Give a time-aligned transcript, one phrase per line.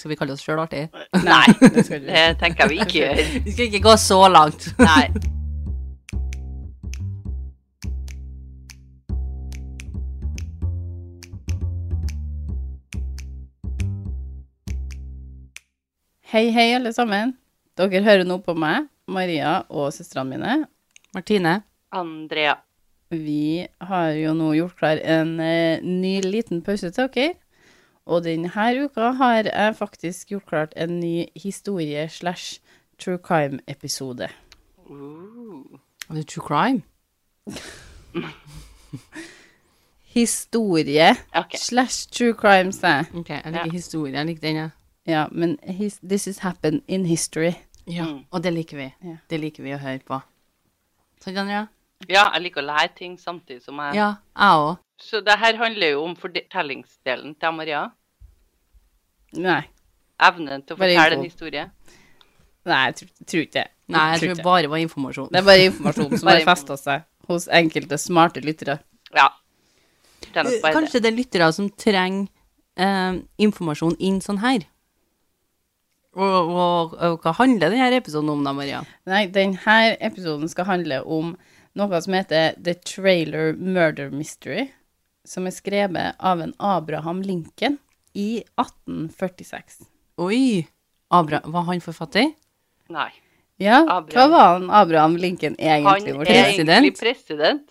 [0.00, 0.88] Skal vi kalle oss sjøl artige?
[1.22, 1.44] Nei,
[1.74, 3.22] Det skal det tenker jeg vi ikke gjør.
[3.46, 4.66] Vi skal ikke gå så langt.
[4.82, 5.06] Nei.
[16.34, 17.36] Hei, hei, alle sammen.
[17.78, 20.54] Dere hører nå på meg, Maria og søstrene mine.
[21.14, 21.60] Martine,
[21.94, 22.56] Andrea.
[23.14, 27.36] Vi har jo nå gjort klar en eh, ny liten pause til dere.
[28.06, 28.50] Og denne
[28.84, 32.60] uka har jeg faktisk gjort klart en ny historie slash
[32.98, 34.28] true crime-episode.
[36.10, 36.82] Er det true crime?
[40.14, 41.58] Historie okay.
[41.58, 43.06] slash true crime, sa jeg.
[43.14, 43.70] Ok, jeg liker Ja.
[43.72, 44.12] historie.
[44.16, 44.70] Jeg liker den, jeg.
[45.06, 47.52] Ja, men his, this has happened in history.
[47.86, 48.04] Ja.
[48.06, 48.24] Mm.
[48.30, 48.94] Og det liker vi.
[49.04, 49.16] Ja.
[49.30, 50.20] Det liker vi å høre på.
[51.20, 51.66] Sant, Andrea?
[52.08, 54.76] Ja, jeg liker å lære ting samtidig som jeg Ja, jeg òg.
[55.00, 57.84] Så det her handler jo om fortellingsdelen til Maria.
[59.34, 59.62] Nei.
[60.22, 61.20] Evnen til å Bare fortelle info.
[61.20, 61.64] en historie.
[62.64, 63.64] Nei, jeg tror, tror ikke det.
[63.92, 65.30] Nei, jeg Tror det bare var informasjon.
[65.32, 68.78] Det er bare informasjon som Bare har festa seg hos enkelte smarte lyttere.
[69.16, 69.30] Ja.
[70.34, 70.60] Det.
[70.62, 72.30] Kanskje det er lyttere som trenger
[72.80, 74.64] eh, informasjon inn sånn her.
[76.14, 78.84] Og, og, og hva handler denne episoden om da, Maria?
[79.10, 81.34] Nei, denne episoden skal handle om
[81.74, 84.68] noe som heter The Trailer Murder Mystery,
[85.24, 87.78] som er skrevet av en Abraham Lincoln
[88.14, 89.82] i 1846.
[90.22, 90.66] Oi!
[91.14, 92.32] Abra, var han forfatter?
[92.92, 93.10] Nei.
[93.62, 96.10] Ja, hva var han Abraham Lincoln Han egentlig?
[96.10, 96.24] er Martin?
[96.26, 96.70] President?
[96.74, 97.68] egentlig president,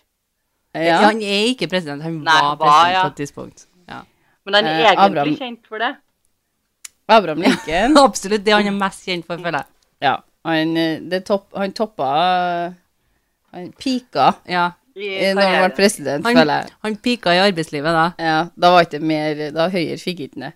[0.74, 0.96] Ja.
[1.04, 3.02] Han er ikke president, han Nei, var president ja.
[3.02, 3.66] på et tidspunkt.
[3.88, 4.00] Ja.
[4.44, 5.36] men han er Eh, egentlig Abraham.
[5.36, 5.92] kjent for det.
[7.08, 7.98] Abraham Lincoln.
[8.00, 9.66] Absolutt det han er mest kjent for, føler jeg.
[10.02, 12.74] Ja, han, eh, det topp, han toppa
[13.54, 14.70] Han pika Ja.
[14.94, 16.74] Eh, når han ble president, Han, føler jeg.
[16.86, 18.04] han pika i arbeidslivet da.
[18.22, 20.52] Ja, da var ikke mer Da Høyre fikk ikke det.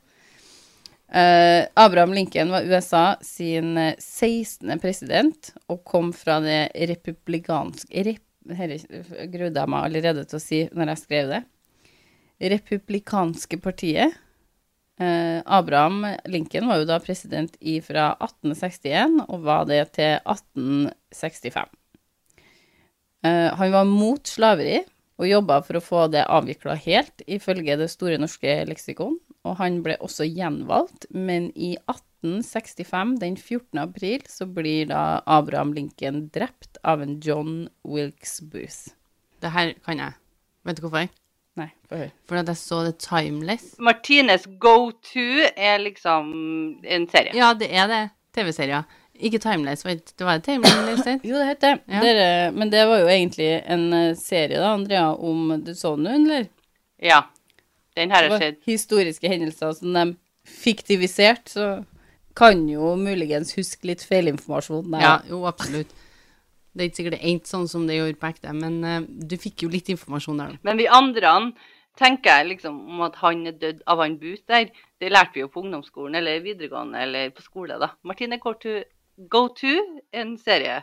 [1.09, 4.75] Uh, Abraham Lincoln var USA sin eh, 16.
[4.77, 10.61] president og kom fra det republikanske rep, Dette grudde jeg meg allerede til å si
[10.77, 11.41] når jeg skrev det.
[12.53, 14.21] Republikanske partiet.
[15.01, 21.73] Uh, Abraham Lincoln var jo da president fra 1861 og var det til 1865.
[23.27, 24.83] Eh, han var mot slaveri
[25.19, 29.19] og jobba for å få det avvikla helt, ifølge Det store norske leksikon.
[29.47, 33.79] Og han ble også gjenvalgt, men i 1865, den 14.
[33.83, 38.95] april, så blir da Abraham Lincoln drept av en John Wilkes Booth.
[39.43, 40.15] Det her kan jeg.
[40.67, 41.09] Vet du hvorfor?
[41.59, 42.13] Nei, få høre.
[42.29, 43.73] Fordi at jeg så The Timeless.
[43.83, 46.31] Martines go to er liksom
[46.85, 47.35] en serie.
[47.35, 48.03] Ja, det er det.
[48.37, 48.87] TV-serier.
[49.19, 49.83] Ikke Timeless.
[49.85, 51.07] vet- Det var et Timeless.
[51.27, 51.73] Jo, det het det.
[51.89, 52.01] Ja.
[52.05, 56.07] Dere- Men det var jo egentlig en eh, serie, da, Andrea, om Du så den
[56.27, 56.47] eller?
[57.03, 57.25] Ja.
[57.97, 58.57] Den her Det har var skjedd.
[58.67, 61.85] historiske hendelser som de fiktiviserte, så
[62.39, 65.01] kan jo muligens huske litt feilinformasjon der.
[65.03, 65.91] Ja, jo, absolutt.
[66.75, 69.01] Det er ikke sikkert det er ikke sånn som det gjorde på ekte, men uh,
[69.03, 70.53] du fikk jo litt informasjon der.
[70.63, 71.33] Men vi andre
[71.99, 74.69] tenker jeg liksom om at han er dødd av han Booth der.
[75.03, 77.91] Det lærte vi jo på ungdomsskolen eller videregående eller på skole, da.
[78.07, 78.77] Martine går to
[79.27, 79.75] Go to
[80.15, 80.83] en serie.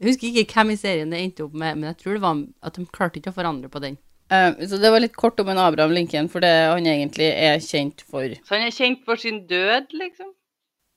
[0.00, 2.40] Jeg husker ikke hvem i serien det endte opp med, men jeg tror det var
[2.68, 3.96] at de klarte ikke å forandre på den.
[4.32, 7.60] Eh, så det var litt kort om en Abraham Lincoln, for det han egentlig er
[7.62, 8.34] kjent for.
[8.44, 10.32] Så han er kjent for sin død, liksom.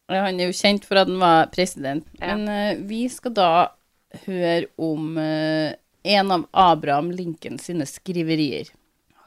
[0.08, 2.08] Ja, Han er jo kjent for at han var president.
[2.20, 2.36] Ja.
[2.36, 3.52] Men uh, vi skal da
[4.24, 5.76] høre om uh,
[6.08, 8.72] en av Abraham Lincoln sine skriverier.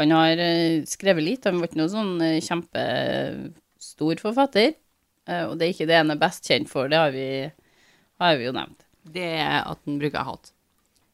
[0.00, 2.14] Han har uh, skrevet litt, han var ikke noen sånn
[2.46, 4.72] kjempestor forfatter.
[5.28, 7.26] Eh, og det er ikke det han er best kjent for, det har vi,
[8.20, 8.86] har vi jo nevnt.
[9.10, 10.52] Det er at den bruker hatt.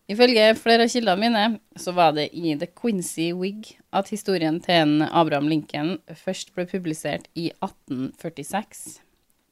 [0.06, 4.84] Ifølge flere av kildene mine så var det i The Quincy Wig at historien til
[4.84, 9.00] en Abraham Lincoln først ble publisert i 1846.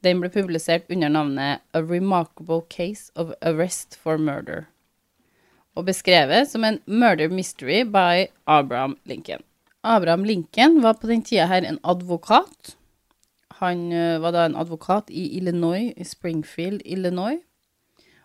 [0.06, 4.68] Den ble publisert under navnet A Remarkable Case of Arrest for Murder,
[5.74, 9.42] og beskrevet som en murder mystery by Abraham Lincoln.
[9.82, 12.76] Abraham Lincoln var på den tida her en advokat.
[13.60, 17.40] Han eh, var da en advokat i Illinois, i Springfield, Illinois.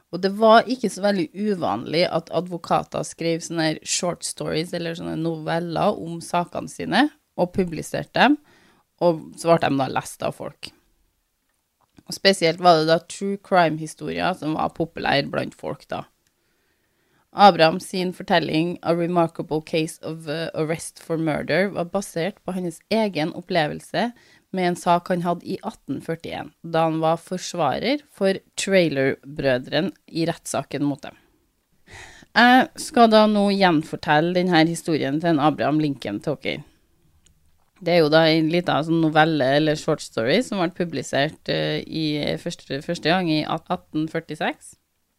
[0.10, 5.20] Og det var ikke så veldig uvanlig at advokater skrev sånne short stories eller sånne
[5.22, 7.08] noveller om sakene sine,
[7.40, 8.40] og publiserte dem,
[9.00, 10.72] og så ble de da lest av folk.
[12.10, 16.08] Og spesielt var det da true crime-historier som var populære blant folk da.
[17.32, 22.82] Abraham sin fortelling A Remarkable Case of uh, Arrest for Murder var basert på hans
[22.90, 24.10] egen opplevelse
[24.56, 30.86] med en sak han hadde i 1841, da han var forsvarer for Trailer-brødrene i rettssaken
[30.88, 31.18] mot dem.
[32.38, 36.62] Jeg skal da nå gjenfortelle denne historien til en Abraham Lincoln til.
[37.80, 41.80] Det er jo da en liten sånn novelle eller short story som ble publisert eh,
[41.88, 44.75] i første, første gang i 1846.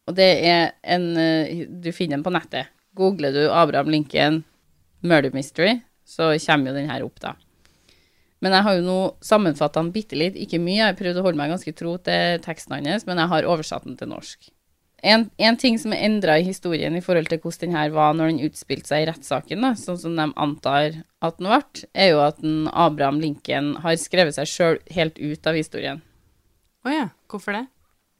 [0.07, 2.69] Og det er en eh, Du finner den på nettet.
[2.97, 4.43] Googler du Abraham Lincoln
[5.01, 7.33] Murder Mystery, så kommer jo den her opp, da.
[8.41, 10.79] Men jeg har jo nå sammenfatta den bitte litt, ikke mye.
[10.79, 13.85] Jeg har prøvd å holde meg ganske tro til teksten hans, men jeg har oversatt
[13.85, 14.49] den til norsk.
[15.01, 18.13] En, en ting som er endra i historien i forhold til hvordan den her var
[18.13, 22.21] når den utspilte seg i rettssaken, sånn som de antar at den ble, er jo
[22.21, 26.03] at den Abraham Lincoln har skrevet seg sjøl helt ut av historien.
[26.85, 27.65] Å ja, hvorfor det?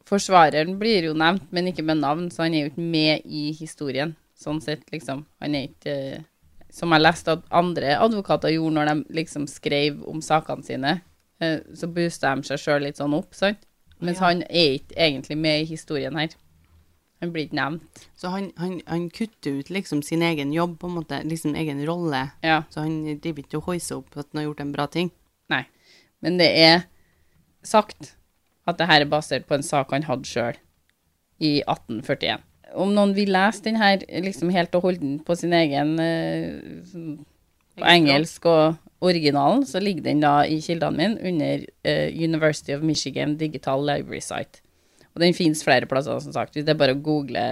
[0.10, 3.52] Forsvareren blir jo nevnt, men ikke med navn, så han er jo ikke med i
[3.58, 4.16] historien.
[4.38, 5.22] Sånn sett, liksom.
[5.42, 6.24] Han er ikke eh,
[6.72, 10.94] Som jeg leste at andre advokater gjorde når de liksom skrev om sakene sine,
[11.44, 13.60] eh, så boosta de seg sjøl litt sånn opp, sant?
[14.00, 14.28] Mens Ja.
[14.32, 16.30] han er ikke egentlig med i historien her.
[17.22, 18.08] Han blir ikke nevnt.
[18.18, 21.84] Så han, han, han kutter ut liksom sin egen jobb, på en måte, liksom egen
[21.86, 22.32] rolle.
[22.42, 22.64] Ja.
[22.74, 25.12] Så han driver ikke og hoiser opp at han har gjort en bra ting.
[25.54, 25.66] Nei.
[26.22, 26.88] Men det er
[27.62, 28.16] sagt
[28.66, 30.58] at det her er basert på en sak han hadde sjøl
[31.42, 32.42] i 1841.
[32.74, 36.60] Om noen vil lese den her liksom helt og holde den på sin egen eh,
[37.78, 42.84] på engelsk og originalen, så ligger den da i kildene mine under eh, University of
[42.86, 44.62] Michigan Digital Library Site.
[45.16, 46.56] Og den finnes flere plasser, som sagt.
[46.56, 47.44] Hvis det er bare å google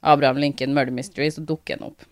[0.00, 2.06] Abraham Lincoln Murder Mystery, så dukker den opp.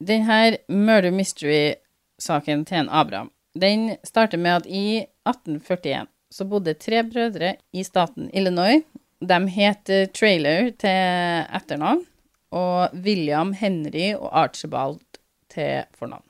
[0.00, 6.76] Den her Murder Mystery-saken til en Abraham, den starter med at i 1841 så bodde
[6.78, 8.84] tre brødre i staten Illinois.
[9.20, 12.06] De heter Trailer til etternavn,
[12.56, 15.02] og William Henry og Archibald
[15.52, 16.24] til fornavn.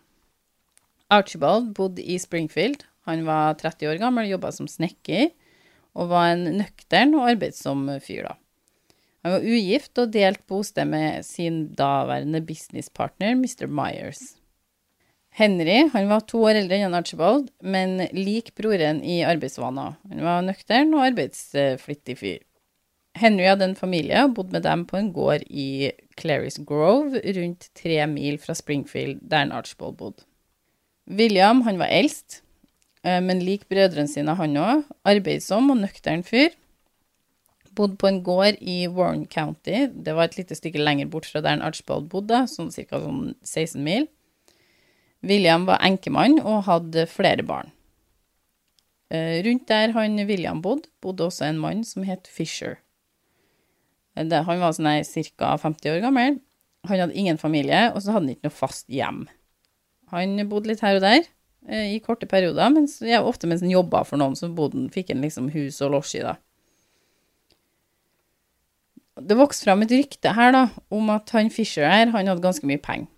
[1.11, 2.83] Archibald bodde i Springfield.
[3.07, 5.31] Han var 30 år gammel, jobba som snekker,
[5.95, 8.35] og var en nøktern og arbeidsom fyr, da.
[9.23, 13.69] Han var ugift og delt bosted med sin daværende businesspartner, Mr.
[13.71, 14.35] Myers.
[15.31, 19.99] Henry han var to år eldre enn Archibald, men lik broren i arbeidsvaner.
[20.11, 22.41] Han var nøktern og arbeidsflittig fyr.
[23.19, 25.91] Henry hadde en familie og bodde med dem på en gård i
[26.21, 30.25] Clarice Grove, rundt tre mil fra Springfield, der en Archibald bodde.
[31.11, 32.43] William han var eldst,
[33.05, 36.55] eh, men lik brødrene sine han òg, arbeidsom og nøktern fyr.
[37.75, 41.43] Bodde på en gård i Warren County, det var et lite stykke lenger bort fra
[41.43, 43.01] der en Archibald bodde, sånn ca.
[43.03, 44.07] Sånn 16 mil.
[45.23, 47.73] William var enkemann og hadde flere barn.
[49.11, 52.79] Eh, Rundt der han William bodde, bodde også en mann som het Fisher.
[54.21, 54.91] Eh, det, han var sånn
[55.41, 55.57] ca.
[55.59, 56.39] 50 år gammel.
[56.89, 59.25] Han hadde ingen familie, og så hadde han ikke noe fast hjem.
[60.15, 61.21] Han bodde litt her og der
[61.69, 65.13] eh, i korte perioder, mens, ja, ofte mens han jobba for noen, så bodde fikk
[65.15, 66.39] han liksom hus og losji, da.
[69.21, 72.69] Det vokste fram et rykte her, da, om at han Fisher her, han hadde ganske
[72.69, 73.11] mye penger.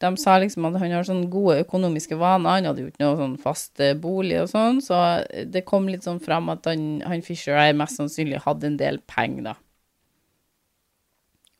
[0.00, 3.04] Eh, de sa liksom at han har sånne gode økonomiske vaner, han hadde jo ikke
[3.04, 5.00] noe sånn fast eh, bolig og sånn, så
[5.44, 9.00] det kom litt sånn fram at han, han Fisher her mest sannsynlig hadde en del
[9.10, 9.58] penger, da.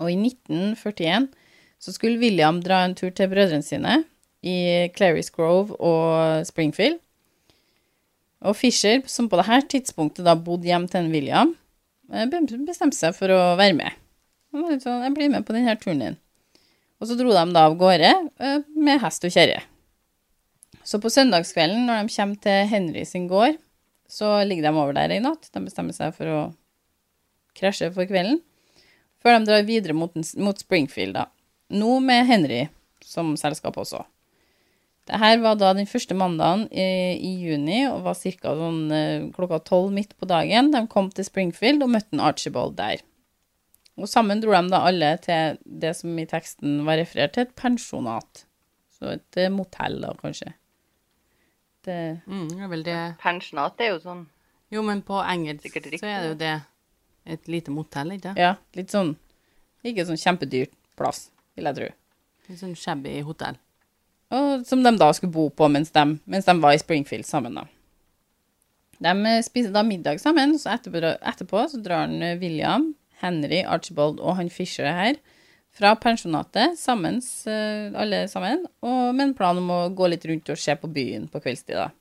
[0.01, 1.29] Og i 1941
[1.81, 4.03] så skulle William dra en tur til brødrene sine
[4.41, 7.01] i Clary's Grove og Springfield.
[8.41, 11.53] Og Fisher, som på dette tidspunktet da bodde hjem til en William,
[12.13, 14.01] eh, bestemte seg for å være med.
[14.53, 16.17] Han var litt sånn, jeg blir med på denne turen din.
[17.01, 19.63] Og så dro de da av gårde eh, med hest og kjerre.
[20.85, 23.59] Så på søndagskvelden, når de kommer til Henry sin gård,
[24.11, 25.49] så ligger de over der en natt.
[25.53, 26.41] De bestemmer seg for å
[27.57, 28.41] krasje for kvelden,
[29.21, 31.29] før de drar videre mot, mot Springfield, da.
[31.71, 32.65] Nå med Henry
[33.05, 34.03] som selskap også.
[35.11, 38.53] Dette var da den første mandagen i, i juni, og var ca.
[38.59, 40.71] Sånn, eh, klokka tolv midt på dagen.
[40.75, 43.03] De kom til Springfield og møtte Archibald der.
[44.01, 47.55] Og sammen dro de da alle til det som i teksten var referert til, et
[47.59, 48.45] pensjonat.
[48.97, 50.55] Så et eh, motell, da, kanskje.
[51.85, 51.97] Det,
[52.29, 52.99] Mm, er vel det.
[53.23, 54.27] Pensjonat er jo sånn
[54.71, 56.53] Jo, men på engelsk riktig, så er det jo det
[57.35, 58.39] et lite motell, ikke sant?
[58.39, 59.15] ja, litt sånn
[59.85, 61.89] Ikke sånn kjempedyrt plass, vil jeg tro.
[62.51, 63.57] Et sånn shabby hotell.
[64.31, 67.57] Og som de da skulle bo på mens de, mens de var i Springfield sammen,
[67.57, 67.65] da.
[69.01, 71.01] De eh, spiser da middag sammen, så etterpå,
[71.33, 72.91] etterpå så drar han eh, William,
[73.21, 75.21] Henry, Archibald og han Fisher her
[75.77, 80.51] fra pensjonatet sammen, eh, alle sammen, og med en plan om å gå litt rundt
[80.51, 81.95] og se på byen på kveldstid.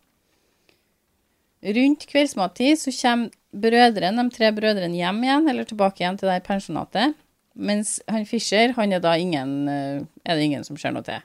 [1.60, 6.44] Rundt kveldsmattid så kommer brødren, de tre brødrene hjem igjen, eller tilbake igjen til det
[6.46, 7.18] pensjonatet,
[7.60, 11.22] mens han Fisher, han er da ingen, eh, er det ingen som ser noe til.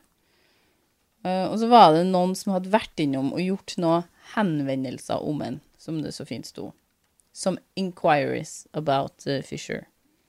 [1.24, 5.42] Eh, og så var det noen som hadde vært innom og gjort noen henvendelser om
[5.42, 6.72] en, som det så fint sto.
[7.34, 9.88] Som inquiries about uh, Fisher.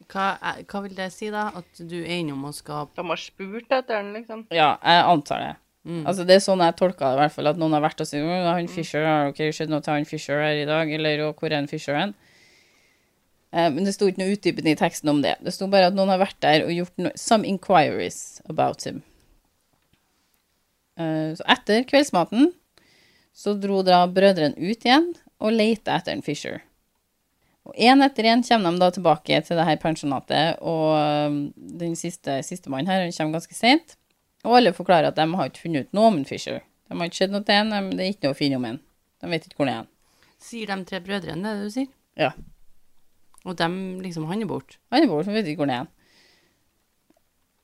[0.09, 1.51] Hva, er- hva vil det si, da?
[1.57, 4.47] At du er innom og skal De har spurt etter den, liksom.
[4.53, 5.53] Ja, jeg antar det.
[5.85, 8.07] Altså, det er sånn jeg tolka det, i hvert fall, at noen har vært og
[8.09, 11.21] sagt at han Fisher, har okay, skjedd noe til han Fisher her i dag, eller
[11.27, 12.15] «Å, hvor er han Fisher hen?
[13.53, 15.35] Eh, men det sto ikke noe utdypende i teksten om det.
[15.45, 19.03] Det sto bare at noen har vært der og gjort no some inquiries about him.
[20.97, 22.49] Eh, så etter kveldsmaten
[23.35, 26.63] så dro da brødrene ut igjen og leita etter en Fisher.
[27.65, 31.95] Og én etter én kommer de da tilbake til det her pensjonatet, og um, den
[31.97, 33.95] siste sistemann her han kommer ganske sent.
[34.45, 36.61] Og alle forklarer at de har ikke funnet ut noe om en Fisher.
[36.85, 38.81] De har ikke sett noe til ham, det er ikke noe å finne om ham.
[39.21, 39.91] De vet ikke hvor han er.
[40.45, 41.89] Sier de tre brødrene det, det du sier?
[42.21, 42.31] Ja.
[43.45, 44.77] Og dem liksom han er bort?
[44.93, 45.91] Han er borte, vet ikke hvor han er.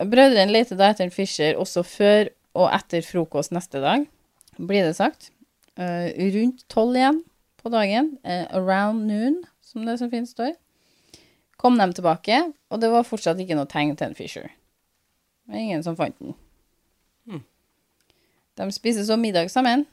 [0.02, 4.08] Brødrene leter da etter en Fisher også før og etter frokost neste dag,
[4.58, 5.30] blir det sagt.
[5.80, 7.22] Uh, rundt tolv igjen
[7.62, 9.38] på dagen, uh, around noon,
[9.72, 10.54] som det så fint står,
[11.62, 14.52] kom de tilbake, og det var fortsatt ikke noe tegn til en Fisher.
[15.46, 16.36] Det var ingen som fant den.
[17.30, 17.44] Hmm.
[18.60, 19.88] De spiser så middag sammen.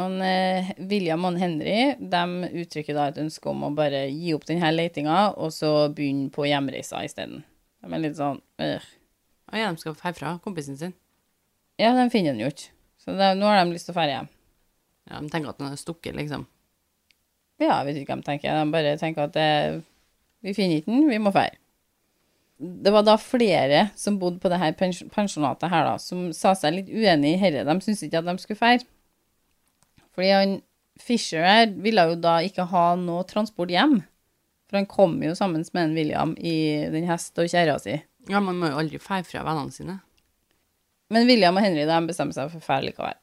[0.00, 2.22] Og eh, William og Henry de
[2.62, 6.46] uttrykker da et ønske om å bare gi opp denne letinga, og så begynne på
[6.48, 7.42] hjemreisa isteden.
[7.80, 8.88] De er litt sånn øh.
[9.50, 10.92] Å ja, de skal herfra, kompisen sin.
[11.80, 12.70] Ja, de finner den jo ikke.
[13.00, 14.28] Så det, nå har de lyst til å dra hjem.
[15.10, 16.44] Ja, de tenker at den er stukket, liksom.
[17.60, 18.56] Ja, jeg vet ikke hva de tenker.
[18.56, 19.48] De bare tenker at det,
[20.44, 21.50] vi finner ikke den, vi må dra.
[22.60, 26.76] Det var da flere som bodde på det her pensjonatet her, da, som sa seg
[26.76, 27.68] litt uenig i dette.
[27.68, 28.88] De syntes ikke at de skulle dra.
[30.16, 30.58] Fordi han
[31.00, 34.00] Fisher her ville jo da ikke ha noe transport hjem.
[34.68, 36.54] For han kom jo sammen med en William i
[36.92, 37.96] den hest og kjerra si.
[38.28, 39.96] Ja, man må jo aldri fære fra vennene sine.
[41.10, 43.16] Men William og Henry de bestemmer seg for å dra likevel.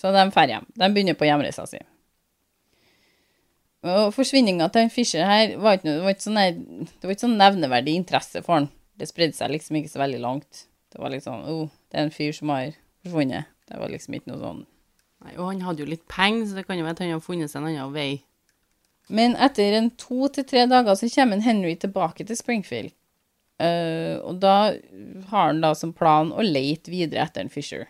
[0.00, 0.66] Så de drar hjem.
[0.72, 1.78] De begynner på hjemreisa si.
[3.82, 7.24] Og forsvinninga til han Fischer her var ikke, noe, var ikke sånn det var ikke
[7.24, 8.68] sånn nevneverdig interesse for han.
[8.98, 10.66] Det spredde seg liksom ikke så veldig langt.
[10.92, 13.50] Det var liksom oh, det er en fyr som har forsvunnet.
[13.66, 14.62] Det var liksom ikke noe sånn
[15.22, 17.20] Nei, og han hadde jo litt penger, så det kan jo være at han har
[17.22, 18.24] funnet seg en annen vei.
[19.06, 22.90] Men etter en to til tre dager så kommer en Henry tilbake til Springfield.
[23.62, 24.56] Uh, og da
[25.30, 27.86] har han da som plan å lete videre etter en Fisher.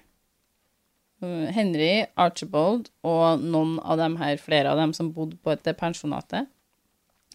[1.26, 6.49] Henry, Archibald og noen av dem her, flere av dem som bodde på dette pensjonatet,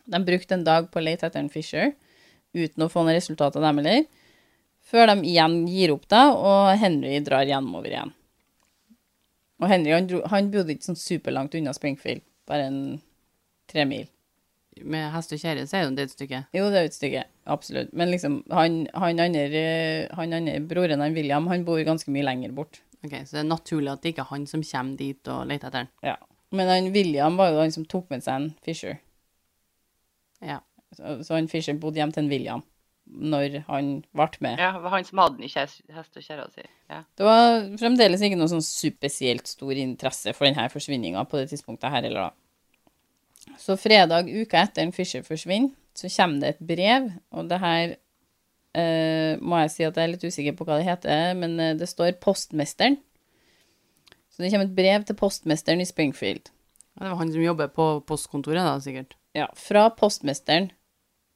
[0.07, 1.93] de brukte en dag på å lete etter en Fisher,
[2.55, 4.05] uten å få noe resultat av dem heller,
[4.87, 8.13] før de igjen gir opp da, og Henry drar hjemover igjen.
[9.57, 12.79] Og Henry, han, dro, han bodde ikke sånn superlangt unna Springfield, bare en
[13.67, 14.07] tre mil.
[14.85, 16.43] Med hest og kjerre så er det et stykke.
[16.53, 17.89] Jo, det er et stykke, absolutt.
[17.97, 19.63] Men liksom, han, han andre,
[20.13, 22.79] han andre broren, han William, han bor ganske mye lenger bort.
[23.05, 25.69] Ok, Så det er naturlig at det ikke er han som kommer dit og leter
[25.69, 25.91] etter den.
[26.05, 26.15] Ja.
[26.55, 28.97] Men han William var jo han som tok med seg en Fisher.
[30.41, 30.61] Ja.
[30.95, 32.65] Så, så han Fisher bodde hjem til en William
[33.07, 34.59] når han ble med.
[34.59, 35.51] Ja, det var han som hadde den i
[35.95, 36.65] hest og kjerra si.
[36.91, 37.03] Ja.
[37.17, 41.93] Det var fremdeles ikke noe sånn spesielt stor interesse for denne forsvinninga på det tidspunktet
[41.93, 43.55] her heller, da.
[43.61, 47.95] Så fredag uka etter en Fisher forsvinner, så kommer det et brev, og det her
[48.77, 51.75] eh, må jeg si at jeg er litt usikker på hva det heter, men eh,
[51.77, 52.99] det står 'Postmesteren'.
[54.29, 56.51] Så det kommer et brev til postmesteren i Springfield.
[56.93, 59.15] Ja, Det var han som jobber på postkontoret, da, sikkert.
[59.33, 60.71] Ja, fra postmesteren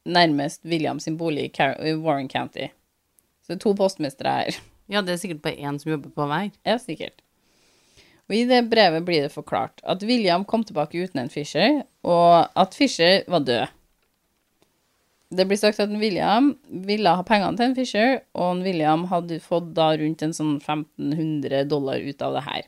[0.04, 2.68] nærmest William sin bolig i i Warren County.
[3.42, 4.62] Så det er to postmestere her.
[4.88, 6.50] Ja, det er sikkert bare én som jobber på hver.
[6.66, 7.22] Ja, sikkert.
[8.28, 12.48] Og i det brevet blir det forklart at William kom tilbake uten en Fisher, og
[12.56, 13.66] at Fisher var død.
[15.32, 16.50] Det blir sagt at en William
[16.84, 20.58] ville ha pengene til en Fisher, og en William hadde fått da rundt en sånn
[20.60, 22.66] 1500 dollar ut av det her.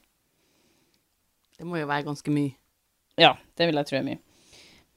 [1.59, 2.55] Det må jo være ganske mye.
[3.21, 4.21] Ja, det vil jeg tro er mye.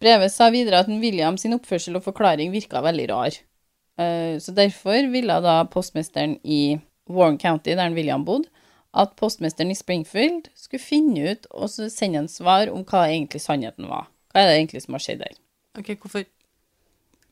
[0.02, 3.36] Brevet sa videre at en William sin oppførsel og forklaring virka veldig rar.
[3.98, 8.50] Eh, Så derfor ville da postmesteren i Warren County, der en William bodde,
[8.94, 13.90] at postmesteren i Springfield skulle finne ut og sende en svar om hva egentlig sannheten
[13.90, 14.08] var.
[14.32, 15.36] Hva er det egentlig som har skjedd der?
[15.78, 16.26] Ok, hvorfor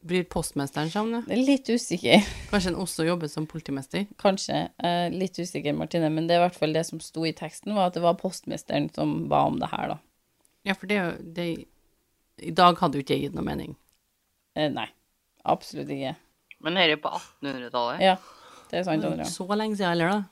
[0.06, 1.14] bryr postmesteren sammen?
[1.18, 1.22] Ja?
[1.28, 1.34] det?
[1.38, 2.26] Er litt usikker.
[2.52, 4.06] Kanskje han også jobber som politimester?
[4.22, 4.60] Kanskje.
[4.84, 7.74] eh, Litt usikker, Martine, men det er i hvert fall det som sto i teksten,
[7.76, 9.98] var at det var postmesteren som ba om det her, da.
[10.66, 11.00] Ja, for det
[11.36, 11.48] det,
[12.42, 13.76] I dag hadde jo ikke det gitt noe mening.
[14.56, 14.88] Eh, Nei.
[15.46, 16.16] Absolutt ikke.
[16.66, 18.02] Men dette er på 1800-tallet.
[18.02, 18.16] Ja,
[18.72, 19.30] det er sant, Det er.
[19.30, 20.24] Så lenge siden heller, da.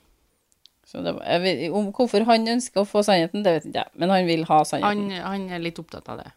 [0.86, 3.84] Så det, var- jeg vet, om hvorfor han ønsker å få sannheten, det vet ikke
[3.84, 3.90] jeg.
[3.94, 5.22] Men han vil ha Han, sannheten.
[5.22, 6.32] han er litt opptatt av det.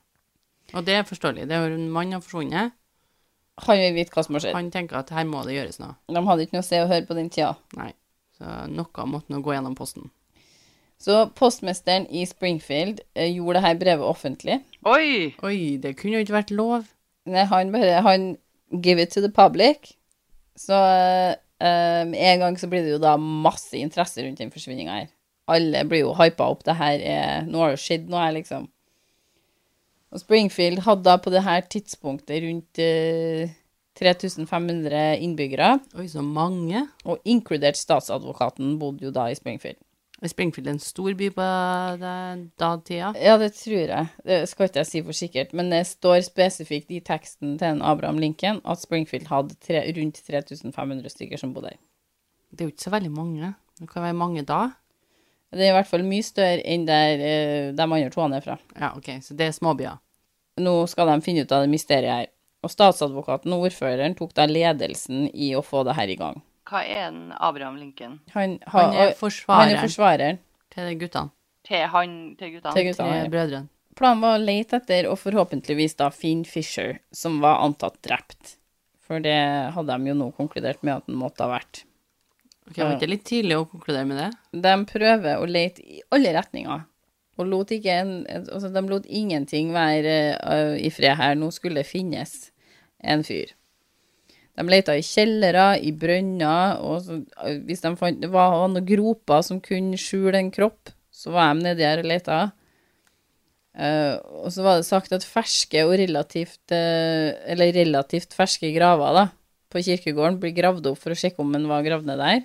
[0.74, 1.48] Og det er forståelig.
[1.48, 2.72] Det er jo en mann har forsvunnet.
[3.66, 4.56] Han vil vite hva som har skjedd.
[4.58, 5.96] Han tenker at her må det gjøres noe.
[6.14, 7.56] De hadde ikke noe se og høre på den tida.
[7.80, 7.90] Nei.
[8.38, 10.12] Så noe måtte nå gå gjennom posten.
[11.02, 14.60] Så postmesteren i Springfield eh, gjorde dette brevet offentlig.
[14.86, 15.34] Oi!
[15.46, 16.88] Oi, det kunne jo ikke vært lov.
[17.30, 18.32] Nei, han bare Han
[18.84, 19.94] give it to the public.
[20.58, 21.34] Så eh,
[22.10, 25.14] med en gang så blir det jo da masse interesse rundt den forsvinninga her.
[25.48, 26.64] alle blir jo hypa opp.
[26.66, 28.68] Det her er Nå har det skjedd noe her, liksom.
[30.18, 33.52] Og Springfield hadde da på det her tidspunktet rundt eh,
[33.98, 36.88] 3500 innbyggere, Oi, så mange.
[37.06, 39.78] og inkludert statsadvokaten bodde jo da i Springfield.
[40.18, 41.48] Er Springfield en stor by på
[42.02, 43.12] den datida?
[43.22, 44.08] Ja, det tror jeg.
[44.26, 47.84] Det skal ikke jeg si for sikkert, men det står spesifikt i teksten til en
[47.86, 51.80] Abraham Lincoln at Springfield hadde tre, rundt 3500 stykker som bodde der.
[52.50, 53.54] Det er jo ikke så veldig mange.
[53.78, 54.64] Det kan være mange da.
[55.54, 58.58] Det er i hvert fall mye større enn der eh, de andre to er fra.
[58.74, 60.02] Ja, ok, så det er småbyer.
[60.58, 62.28] Nå skal de finne ut av det mysteriet her.
[62.66, 66.42] Og statsadvokaten og ordføreren tok da ledelsen i å få det her i gang.
[66.68, 68.20] Hva er en Abraham Lincoln?
[68.34, 70.40] Han, har- Han er han forsvareren er forsvareren
[70.74, 71.32] til guttene.
[71.68, 72.74] Til han til guttene?
[72.74, 73.22] til guttene.
[73.24, 73.68] Til brødrene.
[73.98, 78.56] Planen var å lete etter og forhåpentligvis da Finn Fisher, som var antatt drept.
[79.08, 79.38] For det
[79.74, 81.84] hadde de jo nå konkludert med at han måtte ha vært.
[82.70, 84.62] Ok, Var ikke det litt tidlig å konkludere med det?
[84.62, 86.84] De prøver å lete i alle retninger,
[87.38, 91.38] og lot ikke en, altså de lot ingenting være øh, i fred her.
[91.38, 92.36] Nå skulle det finnes
[93.04, 93.54] en fyr.
[94.58, 98.86] De leita i kjellere, i brønner, og så, øh, hvis de fant det var noen
[98.88, 102.40] groper som kunne skjule en kropp, så var de nedi her og leita.
[103.78, 109.12] Uh, og så var det sagt at ferske og relativt uh, Eller relativt ferske graver
[109.14, 109.26] da,
[109.70, 112.40] på kirkegården blir gravd opp for å sjekke om en var gravd ned der.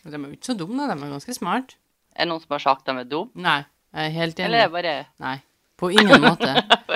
[0.00, 0.96] De er jo ikke så dumme, da.
[0.96, 1.76] De er ganske smart.
[2.16, 3.44] Er det noen som har sagt de er dumme?
[3.44, 3.58] Nei,
[3.94, 5.36] jeg er helt Eller er det bare Nei,
[5.78, 6.54] på ingen måte.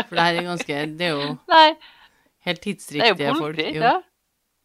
[0.08, 1.68] For det her er ganske Det er jo Nei,
[2.48, 3.72] helt det er jo politiet, politi.
[3.78, 3.96] Ja.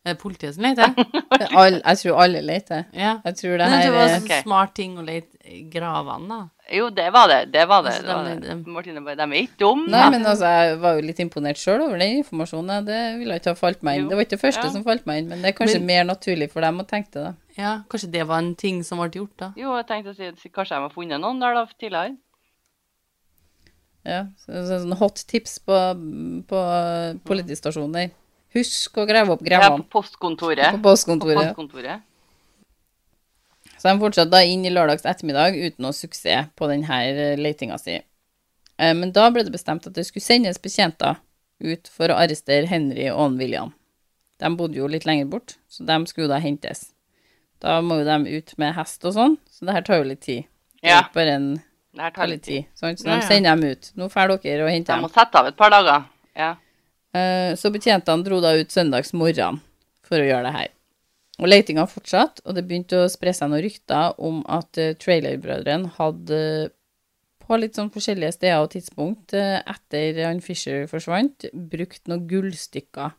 [0.06, 0.96] Er det politiet som leter?
[1.62, 2.82] All, jeg tror alle leter.
[2.92, 3.14] Ja.
[3.24, 4.42] Jeg tror det Men det var en okay.
[4.44, 6.40] Smart ting å lete i gravene, da.
[6.76, 7.38] Jo, det var det.
[7.54, 7.94] Det var det.
[7.94, 8.58] Altså, det var de- det.
[8.66, 9.88] de- Martine de er ikke dumme.
[9.92, 12.86] Nei, men altså, jeg var jo litt imponert sjøl over den informasjonen.
[12.88, 14.04] Det ville ikke ha falt meg inn.
[14.04, 14.10] Jo.
[14.12, 14.72] Det var ikke det første Ja.
[14.76, 17.12] som falt meg inn, men det er kanskje Men- mer naturlig for dem å tenke
[17.16, 17.34] det, da.
[17.56, 19.52] Ja, kanskje det var en ting som ble gjort, da.
[19.56, 22.18] Jo, jeg tenkte å si- kanskje de har funnet noen der da tidligere.
[24.04, 25.78] Ja, så, så, sånn hot tips på,
[26.50, 26.62] på
[27.28, 28.10] politistasjoner.
[28.54, 29.80] Husk å grave opp grevene.
[29.80, 30.74] Ja, på postkontoret.
[30.76, 31.54] på På postkontoret.
[31.54, 32.02] postkontoret.
[33.80, 37.00] Så de fortsatte da inn i lørdags ettermiddag uten noe suksess på denne
[37.40, 37.98] letinga si.
[38.78, 41.18] Eh, Men da ble det bestemt at det skulle sendes betjenter
[41.64, 43.74] ut for å arrestere Henry og William.
[44.40, 46.92] De bodde jo litt lenger bort, så de skulle da hentes.
[47.64, 50.24] Da må jo de ut med hest og sånn, så det her tar jo litt
[50.26, 50.48] tid.
[50.84, 51.62] Det er Bare en
[51.94, 52.66] Det her tar litt tid.
[52.76, 52.96] Sånn?
[52.98, 53.28] Så Ja, de ja.
[53.28, 53.92] sender dem ut.
[53.96, 55.04] Nå drar dere og henter De dem.
[55.06, 56.06] må sette av et par dager.
[56.36, 56.56] Ja.
[57.14, 59.62] Eh, Så betjentene dro da ut søndags morgen
[60.02, 60.68] for å gjøre det her.
[61.40, 66.72] Og letinga fortsatte, og det begynte å spre seg noen rykter om at Trailerbrødrene hadde
[67.44, 73.12] på litt sånn forskjellige steder og tidspunkt eh, etter han Fisher forsvant, brukt noen gullstykker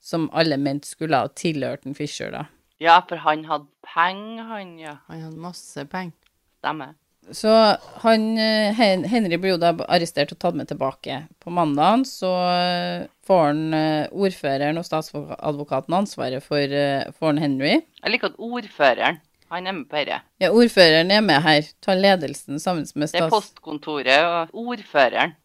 [0.00, 2.46] som alle mente skulle ha tilhørt en Fisher, da.
[2.80, 4.96] ja, for han hadde penger, han, ja.
[5.08, 6.14] Han hadde masse penger.
[6.62, 6.94] Stemmer.
[7.34, 11.22] Så han, eh, Henry blir jo da arrestert og tatt med tilbake.
[11.42, 16.76] På mandagen så eh, får han eh, ordføreren og statsadvokaten ansvaret for,
[17.18, 17.74] for han Henry.
[18.02, 19.20] Jeg liker at ordføreren,
[19.52, 20.20] han er med på dette.
[20.40, 21.68] Ja, ordføreren er med her.
[21.84, 23.18] Tar ledelsen sammen med stats...
[23.18, 25.36] Det er postkontoret og ordføreren.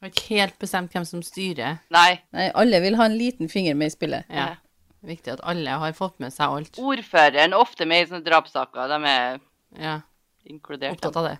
[0.00, 1.80] Jeg har ikke helt bestemt hvem som styrer.
[1.92, 4.28] Nei, Nei, alle vil ha en liten finger med i spillet.
[4.32, 4.54] Ja.
[5.04, 6.78] Viktig at alle har fått med seg alt.
[6.80, 8.88] ordføreren er ofte med i sånne drapssaker.
[8.88, 9.40] De er
[9.80, 9.98] Ja,
[10.44, 10.96] inkludert.
[10.96, 11.38] opptatt av det.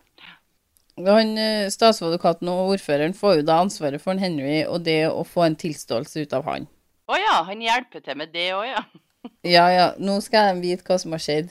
[1.00, 5.24] Han, eh, Statsadvokaten og ordføreren får jo da ansvaret for en Henry og det å
[5.24, 6.66] få en tilståelse ut av han.
[7.08, 8.84] Å ja, han hjelper til med det òg, ja.
[9.44, 11.50] Ja, ja, nå skal de vite hva som har skjedd.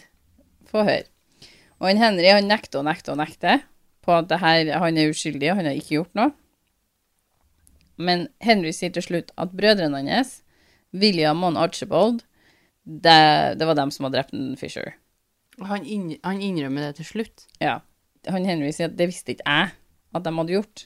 [0.69, 1.05] Få høre.
[1.79, 3.63] Og han Henry han nekter og nekter og nekter
[4.05, 6.33] på at det her, han er uskyldig, han har ikke gjort noe.
[7.99, 10.39] Men Henry sier til slutt at brødrene hans,
[10.95, 12.23] William og Archibald,
[12.85, 14.95] det, det var dem som hadde drept en Fisher.
[15.67, 17.47] Han, inn, han innrømmer det til slutt.
[17.63, 17.79] Ja.
[18.29, 19.73] Han Henry sier at det visste ikke jeg
[20.15, 20.85] at de hadde gjort.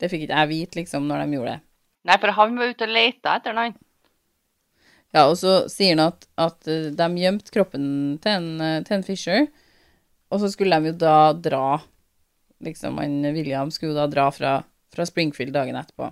[0.00, 1.64] Det fikk ikke jeg vite, liksom, når de gjorde det.
[2.04, 3.76] Nei, for han var ute og leita etter han.
[5.14, 7.86] Ja, og så sier han at, at eh, de gjemte kroppen
[8.22, 9.46] til en, eh, til en Fisher,
[10.34, 11.66] og så skulle de jo da dra
[12.64, 14.52] Liksom, han William skulle da dra fra,
[14.94, 16.06] fra Springfield dagen etterpå.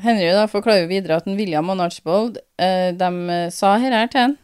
[0.00, 3.96] Henry da forklarer jo videre at en William og Archibald eh, de eh, sa her
[3.96, 4.36] her til han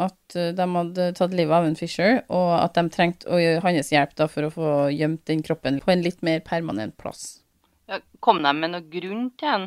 [0.00, 3.62] at eh, de hadde tatt livet av en Fisher, og at de trengte å gjøre
[3.66, 7.42] hans hjelp da for å få gjemt den kroppen på en litt mer permanent plass.
[7.90, 9.66] Ja, kom de med noen grunn til den?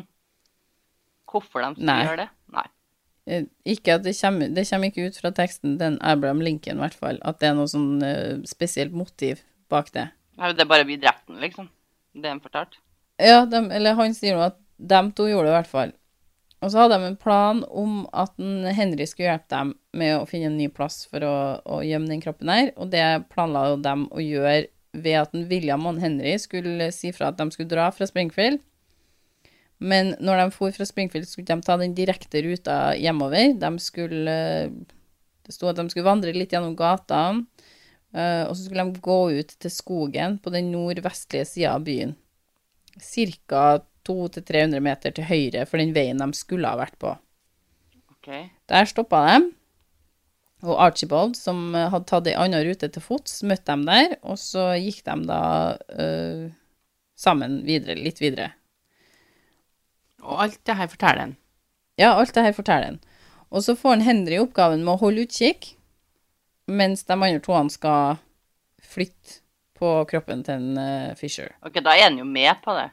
[1.30, 2.06] Hvorfor de skulle Nei.
[2.06, 2.28] gjøre det?
[2.56, 2.66] Nei.
[3.26, 6.86] Eh, Ikke at det kommer, det kommer ikke ut fra teksten den Abraham Lincoln, i
[6.86, 10.08] hvert fall, at det er noe sånn uh, spesielt motiv bak det.
[10.38, 11.70] Nei, Det er bare drepte han, liksom.
[12.16, 12.78] Det er fortalt.
[13.20, 15.94] Ja, de, eller han sier jo at de to gjorde det i hvert fall.
[16.64, 20.28] Og så hadde de en plan om at en Henry skulle hjelpe dem med å
[20.28, 21.34] finne en ny plass for å,
[21.68, 24.64] å gjemme den kroppen her, og det planla jo dem å gjøre
[24.96, 28.08] ved at en William og en Henry skulle si fra at de skulle dra fra
[28.08, 28.62] Springfield.
[29.76, 33.52] Men når de for fra Springfield, skulle de ta den direkte ruta hjemover.
[33.60, 34.36] De skulle
[35.46, 37.44] Det sto at de skulle vandre litt gjennom gatene,
[38.10, 42.16] eh, og så skulle de gå ut til skogen på den nordvestlige sida av byen.
[42.98, 43.84] Ca.
[44.06, 47.12] 200-300 meter til høyre for den veien de skulle ha vært på.
[48.16, 48.48] Okay.
[48.70, 49.50] Der stoppa de,
[50.64, 54.70] og Archibald, som hadde tatt ei anna rute til fots, møtte dem der, og så
[54.80, 55.42] gikk de da
[56.00, 56.46] øh,
[57.18, 58.50] sammen videre, litt videre.
[60.24, 61.36] Og alt det her forteller han.
[62.00, 63.00] Ja, alt det her forteller han.
[63.52, 65.74] Og så får han Henry oppgaven med å holde utkikk,
[66.66, 68.18] mens de andre toene skal
[68.82, 69.42] flytte
[69.76, 71.52] på kroppen til en uh, Fisher.
[71.62, 72.88] Ok, Da er han jo med på det.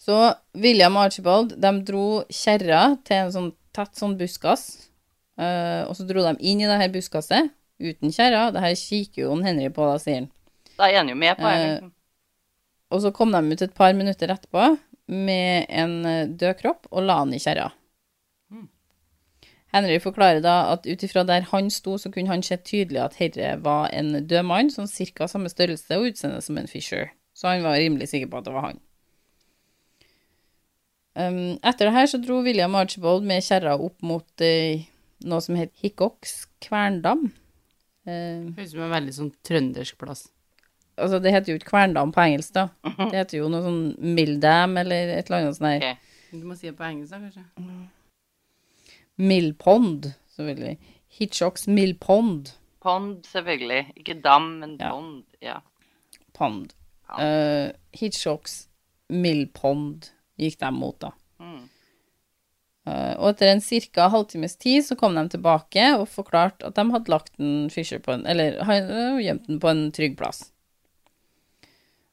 [0.00, 0.16] Så
[0.56, 4.90] William og Archibald de dro kjerra til en sånn tett sånn buskas,
[5.40, 7.48] Uh, og så dro de inn i det her buskaset
[7.80, 8.50] uten kjerra.
[8.52, 10.30] Det her kikker jo en Henry på, da, sier han.
[10.76, 11.56] Da er han jo med på det.
[11.56, 11.92] Eh, Liksom.
[12.90, 14.64] Og så kom de ut et par minutter etterpå
[15.08, 17.70] med en eh, død kropp og la han i kjerra.
[19.70, 23.16] Henry forklarer da at ut ifra der han sto, så kunne han se tydelig at
[23.20, 27.12] herre var en død mann, sånn cirka samme størrelse og utseende som en Fisher.
[27.38, 28.80] Så han var rimelig sikker på at det var han.
[31.18, 34.82] Um, etter det her så dro William Archibald med kjerra opp mot uh,
[35.26, 37.32] noe som het Hickox kverndam.
[38.06, 40.28] Uh, Høres ut som en veldig sånn trøndersk plass.
[41.00, 42.68] altså, det heter jo ikke kverndam på engelsk, da.
[43.10, 43.82] Det heter jo noe sånn
[44.16, 45.82] Mildam eller et eller annet sånt der.
[45.82, 45.96] Okay.
[46.30, 47.44] Du må si det på engelsk, da, kanskje?
[49.20, 50.76] Millpond, selvfølgelig.
[51.18, 52.52] Hitchox Millpond.
[52.80, 53.90] Pond, selvfølgelig.
[53.96, 54.90] Ikke dam, men Ja.
[54.94, 55.24] pond.
[55.42, 55.58] Ja.
[56.32, 56.70] Pond.
[57.08, 57.20] Pond.
[57.20, 58.68] Uh, Hitchcocks
[59.10, 61.12] Millpond gikk de mot, da.
[61.40, 61.60] Mm.
[62.88, 64.08] Eh, og etter en ca.
[64.12, 68.14] halvtimes tid så kom de tilbake og forklarte at de hadde lagt en Fisher på
[68.16, 70.46] en Eller ha- gjemt den på en trygg plass.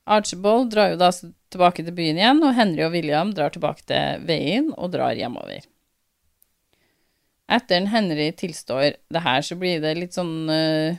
[0.07, 1.09] Archibald drar jo da
[1.51, 5.65] tilbake til byen igjen, og Henry og William drar tilbake til veien og drar hjemover.
[7.47, 10.97] Etter en Henry tilstår det her, så blir det litt sånn eh,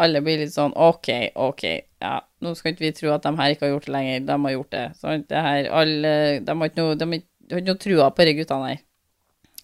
[0.00, 1.64] Alle blir litt sånn OK, OK,
[2.02, 4.24] ja, nå skal ikke vi tro at de her ikke har gjort det lenger.
[4.26, 4.86] De har gjort det.
[4.98, 5.28] Sant?
[5.30, 8.82] Det her, alle, de har ikke noe, har ikke noe trua på de guttene her.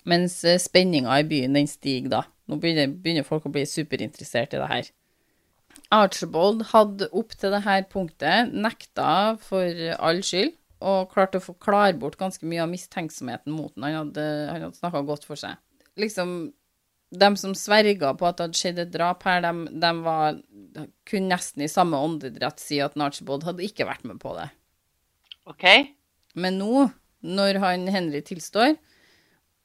[0.09, 2.23] Mens eh, spenninga i byen, den stiger da.
[2.51, 4.93] Nå begynner, begynner folk å bli superinteressert i det her.
[5.95, 11.99] Archibald hadde opp til det her punktet nekta for all skyld, og klarte å forklare
[12.01, 13.85] bort ganske mye av mistenksomheten mot ham.
[13.85, 15.59] Han hadde, han hadde snakka godt for seg.
[16.01, 16.53] Liksom,
[17.11, 20.39] dem som sverga på at det hadde skjedd et drap her, de, de var,
[21.09, 24.47] kunne nesten i samme åndedrett si at Archibald hadde ikke vært med på det.
[25.51, 25.67] OK?
[26.39, 26.87] Men nå,
[27.27, 28.77] når han Henry tilstår,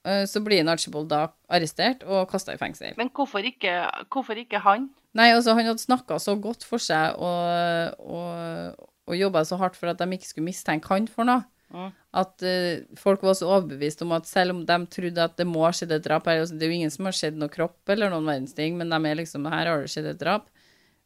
[0.08, 2.98] eh, så blir Archibald da arrestert og kasta i fengsel.
[2.98, 3.78] Men hvorfor ikke,
[4.10, 4.90] hvorfor ikke han?
[5.16, 9.78] Nei, altså, han hadde snakka så godt for seg og, og, og jobba så hardt
[9.78, 11.90] for at de ikke skulle mistenke han for noe, Mm.
[12.16, 15.66] at uh, folk var så overbevist om at selv om de trodde at det må
[15.66, 17.92] ha skjedd et drap her altså, Det er jo ingen som har skjedd noe kropp
[17.92, 20.48] eller noen verdens ting, men de er liksom Her har det skjedd et drap.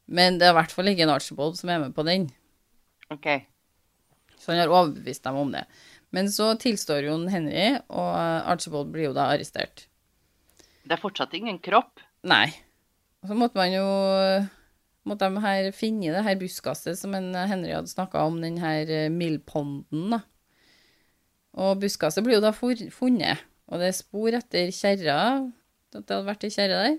[0.06, 2.28] Men det er i hvert fall ikke en Archibald som er med på den.
[3.14, 3.28] OK.
[4.38, 5.66] Så han har overbevist dem om det.
[6.14, 8.14] Men så tilstår jo en Henry, og
[8.50, 9.86] Archibald blir jo da arrestert.
[10.86, 12.02] Det er fortsatt ingen kropp.
[12.30, 12.48] Nei.
[13.26, 13.86] Så måtte man jo
[15.08, 18.90] Måtte de her finne det her buskaset som en Henry hadde snakka om, den her
[18.92, 20.20] eh, Millponden, da.
[21.58, 25.20] Og buskaset blir jo da funnet, og det er spor etter kjerra,
[25.96, 26.98] at det hadde vært ei kjerre der.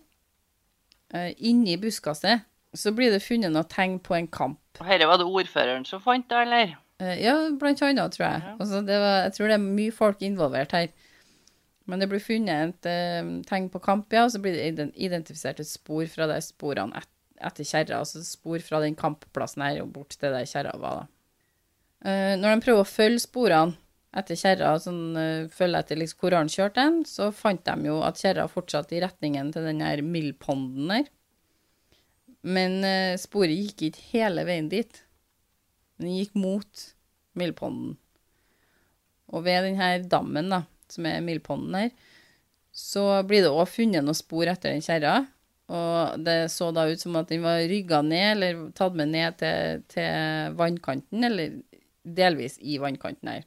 [1.15, 4.61] Eh, inni buskaset så blir det funnet noe tegn på en kamp.
[4.79, 6.77] Og Dette var det ordføreren som fant det, eller?
[7.03, 8.43] Eh, Ja, blant annet, tror jeg.
[8.47, 8.57] Ja.
[8.59, 10.91] Altså, det var, jeg tror det er mye folk involvert her.
[11.91, 15.59] Men det blir funnet et uh, tegn på kamp, ja, og så blir det identifisert
[15.59, 17.09] et spor fra de sporene et,
[17.43, 18.05] etter kjerra.
[18.05, 21.09] Altså spor fra den kampplassen her og bort til der kjerra var, da.
[22.01, 23.80] Uh, når de prøver å følge sporene
[24.17, 28.01] etter kjerra, sånn, eh, følge etter liksom, hvor han kjørte den, så fant de jo
[28.03, 31.11] at kjerra fortsatte i retningen til den her Millponden der.
[32.43, 35.03] Men eh, sporet gikk ikke hele veien dit.
[36.01, 36.87] Den gikk mot
[37.39, 37.99] Millponden.
[39.31, 41.93] Og ved denne dammen, da, som er Millponden her,
[42.75, 45.21] så blir det òg funnet noen spor etter den kjerra.
[45.71, 49.39] Og det så da ut som at den var rygga ned, eller tatt med ned
[49.39, 51.61] til, til vannkanten, eller
[52.03, 53.47] delvis i vannkanten her.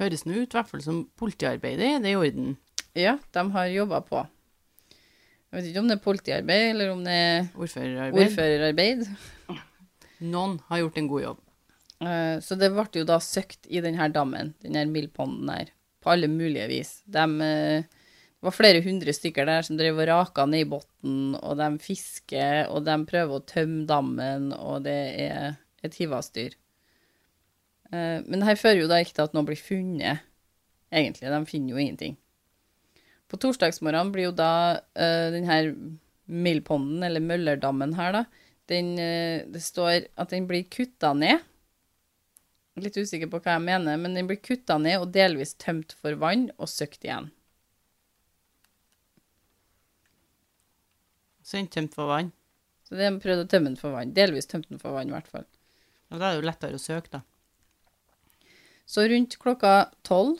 [0.00, 2.56] Høres nå ut i hvert fall som politiarbeidet, er det i orden?
[2.98, 4.24] Ja, de har jobba på.
[5.50, 8.24] Jeg vet ikke om det er politiarbeid, eller om det er Ordførerarbeid?
[8.24, 9.04] ordførerarbeid.
[10.24, 11.40] Noen har gjort en god jobb.
[12.02, 15.70] Eh, Så det ble jo da søkt i denne dammen, denne Millponden her,
[16.02, 16.96] på alle mulige vis.
[17.06, 21.36] De, eh, det var flere hundre stykker der som drev og raka ned i bunnen,
[21.38, 26.58] og de fisker, og de prøver å tømme dammen, og det er et hiv-dyr.
[27.94, 30.24] Eh, men det her fører jo da ikke til at noe blir funnet,
[30.94, 31.30] egentlig.
[31.30, 32.16] De finner jo ingenting.
[33.30, 35.72] På torsdagsmorgenen blir jo da uh, den her
[36.24, 41.42] Millponden, eller Møllerdammen her, da, den, uh, det står at den blir kutta ned.
[42.78, 46.18] Litt usikker på hva jeg mener, men den blir kutta ned og delvis tømt for
[46.20, 47.30] vann og søkt igjen.
[51.44, 52.32] Så den tømt for vann.
[52.84, 54.14] Så de prøvde å tømme den for vann.
[54.16, 55.46] Delvis tømte den for vann, i hvert fall.
[56.12, 57.24] Og da er det jo lettere å søke, da.
[58.86, 59.74] Så rundt klokka
[60.06, 60.38] tolv,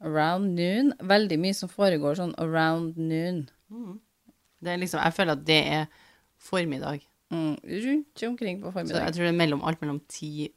[0.00, 3.46] around noon, veldig mye som foregår sånn around noon.
[4.60, 5.86] Det er liksom, jeg føler at det er
[6.40, 7.04] formiddag.
[7.32, 9.00] Mm, rundt omkring på formiddag.
[9.00, 10.50] Så jeg tror det er mellom, alt mellom ti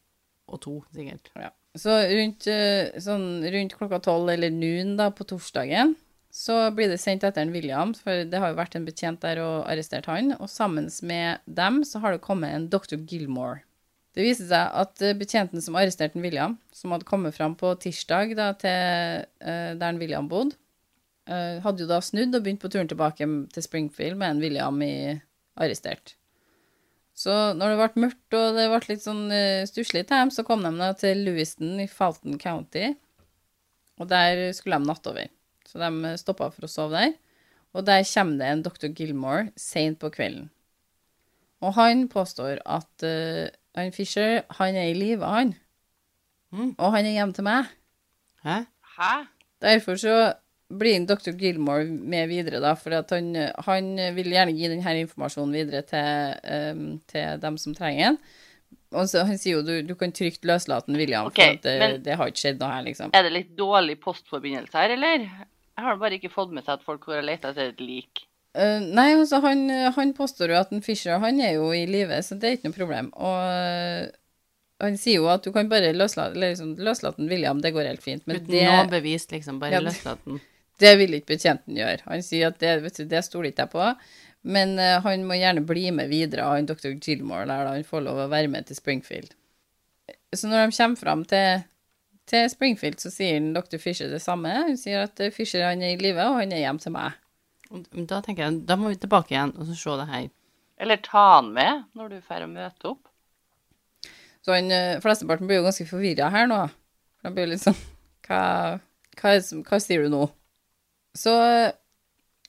[0.50, 1.32] og to, sikkert.
[1.38, 1.52] Ja.
[1.78, 5.96] Så rundt, eh, sånn, rundt klokka tolv eller noon da, på torsdagen,
[6.34, 9.42] så blir det sendt etter en William, for det har jo vært en betjent der
[9.42, 12.98] og arrestert han, og sammen med dem så har det kommet en Dr.
[13.02, 13.64] Gilmore.
[14.18, 18.34] Det viser seg at eh, betjenten som arresterte William, som hadde kommet fram på tirsdag
[18.38, 20.58] da, til uh, der William bodde,
[21.30, 24.82] uh, hadde jo da snudd og begynt på turen tilbake til Springfield med en William
[24.86, 25.14] i,
[25.60, 26.16] arrestert.
[27.20, 30.46] Så når det ble mørkt og det ble litt sånn uh, stusslig til dem, så
[30.48, 32.94] kom de da til Lewiston i Fulton County,
[34.00, 35.30] og der skulle de natte over.
[35.70, 37.18] Så de stoppa for å sove der,
[37.78, 38.90] og der kommer det en Dr.
[38.90, 40.48] Gilmore sent på kvelden.
[41.60, 45.56] Og han påstår at uh, han Fisher, han er i live, han.
[46.52, 46.76] Mm.
[46.78, 47.66] Og han er hjemme til meg.
[48.46, 48.60] Hæ?
[48.98, 49.14] Hæ?
[49.62, 50.14] Derfor så
[50.70, 51.34] blir en Dr.
[51.38, 53.32] Gilmore med videre, da, for at han,
[53.66, 58.20] han vil gjerne gi denne informasjonen videre til, um, til dem som trenger den.
[58.94, 61.76] Og så, han sier jo du, du kan trygt løslate William, okay, for at det,
[61.82, 63.12] men- det har ikke skjedd noe her, liksom.
[63.14, 65.26] Er det litt dårlig postforbindelse her, eller?
[65.80, 68.26] Jeg har bare ikke fått med seg at folk har lett etter et lik.
[68.58, 72.18] Eh, nei, altså, han, han påstår jo at en Fisher han er jo i live,
[72.26, 73.12] så det er ikke noe problem.
[73.20, 74.08] Og uh,
[74.82, 78.26] han sier jo at du kan bare løslate, liksom, løslate William, det går helt fint.
[78.26, 79.60] Men Uten det, noe bevis, liksom.
[79.62, 80.42] Bare Ja, det- løslate den.
[80.80, 82.06] Det vil ikke betjenten gjøre.
[82.08, 83.88] Han sier at det, vet du, det stoler ikke jeg på.
[84.48, 86.94] Men uh, han må gjerne bli med videre, han dr.
[87.04, 89.36] Gilmore der, da han får lov å være med til Springfield.
[90.32, 91.66] Så når de kommer fram til,
[92.30, 93.76] til Springfield, så sier dr.
[93.82, 94.54] Fisher det samme.
[94.70, 97.20] Hun sier at Fischer Fisher han er i live, og han er hjem til meg.
[97.70, 100.28] Og Da tenker jeg, da må vi tilbake igjen og så se det her.
[100.80, 103.10] Eller ta han med når du får møte opp.
[104.46, 106.64] Så han, eh, flesteparten blir jo ganske forvirra her nå.
[107.24, 107.78] De blir litt sånn
[108.30, 108.80] hva,
[109.20, 109.36] hva,
[109.68, 110.24] hva sier du nå?
[111.18, 111.76] Så eh,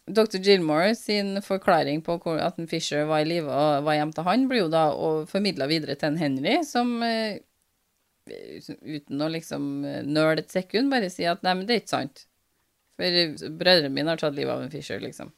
[0.06, 0.38] dr.
[0.38, 4.48] Gilmore sin forklaring på at en Fisher var i live og var hjemme til han,
[4.48, 4.86] blir jo da
[5.30, 7.42] formidla videre til en Henry, som eh,
[8.30, 9.68] uten å liksom
[10.06, 12.26] nøle et sekund bare sier at nei, men det er ikke sant.
[13.00, 15.32] For brødrene mine har tatt livet av en Fisher, liksom.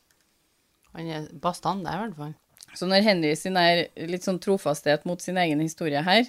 [0.93, 2.37] Han er bastant der, i hvert fall.
[2.77, 6.27] Så når Henry sin er litt sånn trofasthet mot sin egen historie her,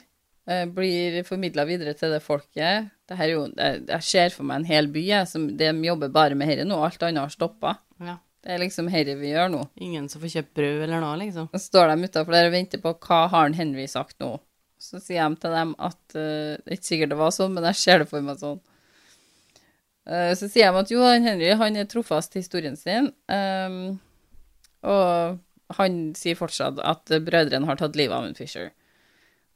[0.47, 4.47] eh, blir formidla videre til det folket det her er jo, jeg, jeg ser for
[4.47, 6.79] meg en hel by, jeg, som de jobber bare med dette nå.
[6.85, 7.75] Alt annet har stoppa.
[8.03, 8.17] Ja.
[8.43, 9.61] Det er liksom dette vi gjør nå.
[9.83, 11.47] Ingen som får kjøpt brød eller noe, liksom.
[11.53, 14.33] Så står de utafor der og venter på hva har han Henry sagt nå.
[14.81, 17.67] Så sier de til dem at uh, Det er ikke sikkert det var sånn, men
[17.69, 18.59] jeg ser det for meg sånn.
[20.03, 23.11] Eh, så sier de at jo, Henry han er trofast til historien sin.
[23.31, 23.99] um,
[24.83, 25.39] og
[25.77, 28.73] han sier fortsatt at brødrene har tatt livet av en Fisher.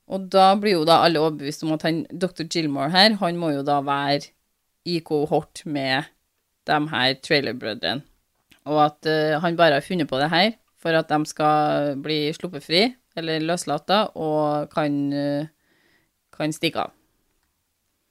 [0.07, 2.45] Og da blir jo da alle overbevist om at han, dr.
[2.47, 4.31] Gilmore her, han må jo da være
[4.87, 6.07] i kohort med
[6.67, 8.05] de her trailerbrødrene.
[8.67, 12.31] Og at uh, han bare har funnet på det her for at de skal bli
[12.35, 12.81] sluppet fri,
[13.17, 15.47] eller løslatt, og kan, uh,
[16.35, 16.93] kan stikke av.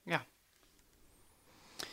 [0.07, 0.19] Ja.
[1.79, 1.85] Eh,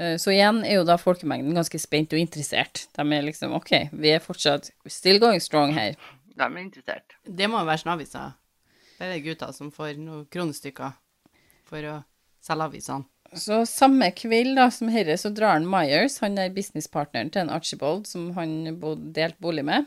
[0.00, 2.86] Så igjen er jo da folkemengden ganske spent og interessert.
[2.96, 5.98] De er liksom OK, vi er fortsatt still going strong her.
[6.32, 7.18] De er interessert.
[7.26, 8.32] Det må jo være aviser.
[8.96, 10.94] Det er det gutta som får noen kronestykker
[11.68, 11.98] for å
[12.44, 13.04] selge avisene.
[13.38, 17.52] Så samme kveld da, som herre, så drar han Myers, han er businesspartneren til en
[17.54, 19.86] Archibald som han delte delt bolig med,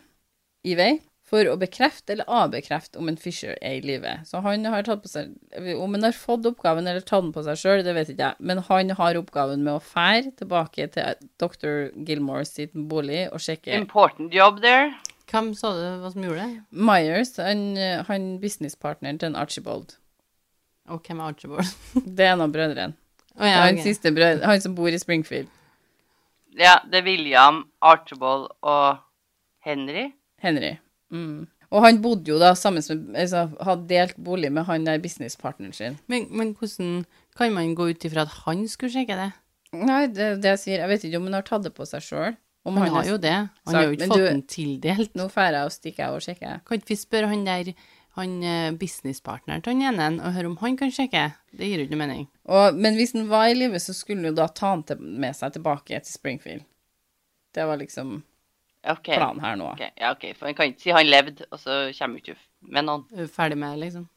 [0.63, 4.17] i vei, for å bekrefte eller avbekrefte om en Fisher er i live.
[4.27, 7.45] Så han har tatt på seg Om han har fått oppgaven eller tatt den på
[7.45, 11.23] seg sjøl, det vet ikke jeg, men han har oppgaven med å fære tilbake til
[11.41, 11.89] dr.
[11.95, 14.91] Gilmore sitt bolig og sjekke Important job there.
[15.31, 16.61] Hvem sa du hva som gjorde det?
[16.75, 17.63] Myers, han,
[18.09, 19.95] han businesspartneren til en Archibald.
[20.91, 21.71] Og hvem er Archibald?
[22.17, 22.93] Det er en av brødrene.
[23.39, 23.85] Oh, ja, Han ok.
[23.87, 25.47] siste brød, han som bor i Springfield.
[26.53, 28.99] Ja, det er William, Archibald og
[29.65, 30.11] Henry.
[30.37, 30.75] Henry.
[31.13, 31.45] Mm.
[31.73, 35.73] Og han bodde jo da sammen med altså, Hadde delt bolig med han der businesspartneren
[35.73, 35.97] sin.
[36.11, 37.03] Men, men hvordan
[37.37, 39.31] kan man gå ut ifra at han skulle sjekke det?
[39.73, 40.83] Nei, det det jeg sier.
[40.83, 42.37] Jeg vet ikke om han har tatt det på seg sjøl.
[42.63, 43.33] Han har jo det.
[43.67, 45.17] Han har jo ikke fått den tildelt.
[45.19, 46.61] Nå drar jeg og stikker jeg og sjekker.
[46.67, 47.73] Kan ikke vi spørre han der
[48.13, 51.31] han eh, businesspartneren til han ene og høre om han kan sjekke.
[51.49, 52.27] Det gir jo ikke mening.
[52.45, 55.01] Og, men hvis han var i live, så skulle han jo da ta han til,
[55.01, 56.67] med seg tilbake til Springfield.
[57.53, 58.19] Det var liksom
[58.83, 59.13] OK.
[59.15, 59.69] plan her nå.
[59.73, 60.25] Ok, Ja, OK.
[60.35, 63.27] For en kan ikke si han levde, og så kommer ikke med noen.
[63.31, 64.09] Ferdig med det, liksom.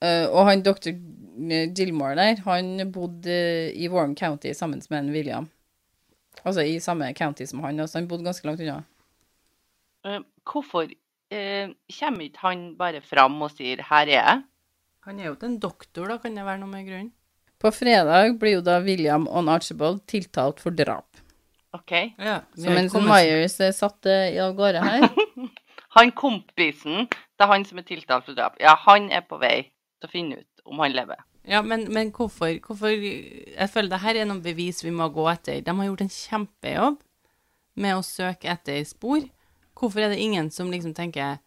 [0.00, 0.94] Uh, og han doktor
[1.76, 3.34] Gilmore der, han bodde
[3.76, 5.50] i Warren County sammen med en William.
[6.44, 8.80] Altså i samme county som han, så han bodde ganske langt unna.
[10.06, 14.42] Uh, hvorfor uh, kommer ikke han bare fram og sier 'her er jeg'?
[15.04, 17.12] Han er jo ikke en doktor, da, kan det være noe med grunnen?
[17.60, 21.20] På fredag blir jo da William og Archibald tiltalt for drap.
[21.76, 21.92] OK.
[22.18, 22.40] Ja.
[22.58, 25.06] Så mens Myers er satt eh, av gårde her
[25.96, 29.64] Han kompisen til han som er tiltalt for drap, ja, han er på vei
[29.98, 31.18] til å finne ut om han lever.
[31.48, 35.24] Ja, men, men hvorfor, hvorfor Jeg føler det her er noen bevis vi må gå
[35.32, 35.62] etter.
[35.64, 37.00] De har gjort en kjempejobb
[37.80, 39.24] med å søke etter spor.
[39.78, 41.40] Hvorfor er det ingen som liksom tenker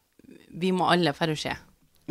[0.50, 1.54] Vi må alle dra og se?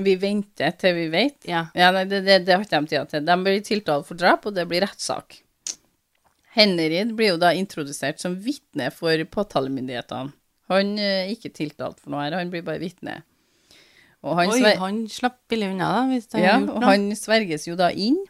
[0.03, 1.42] Vi venter til vi vet.
[1.44, 1.66] Ja.
[1.77, 3.27] Ja, nei, det, det, det har ikke de tida til.
[3.29, 5.42] De blir tiltalt for drap, og det blir rettssak.
[6.52, 10.34] Henry blir jo da introdusert som vitne for påtalemyndighetene.
[10.72, 13.22] Han eh, er ikke tiltalt for noe her, han blir bare vitne.
[14.22, 16.84] Og han, Oi, han slapp billig unna, da, hvis han ja, gjort noe.
[16.86, 18.20] han sverges jo da inn,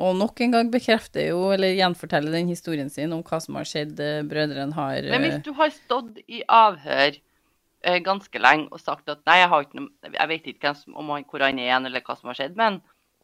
[0.00, 3.68] og nok en gang bekrefter jo, eller gjenforteller den historien sin om hva som har
[3.68, 3.98] skjedd.
[4.00, 8.80] eh, Brødrene har Men hvis eh, du har stått i avhør eh, ganske lenge og
[8.80, 11.44] sagt at 'nei, jeg har ikke noe Jeg vet ikke hvem som, om han, hvor
[11.44, 12.80] han er eller hva som har skjedd', men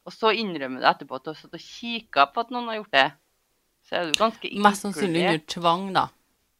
[0.06, 2.76] Og så innrømmer du etterpå at du har stått og kikka på at noen har
[2.78, 3.08] gjort det,
[3.88, 4.62] så er du ganske inkludert.
[4.66, 6.06] Mest sannsynlig under tvang, da.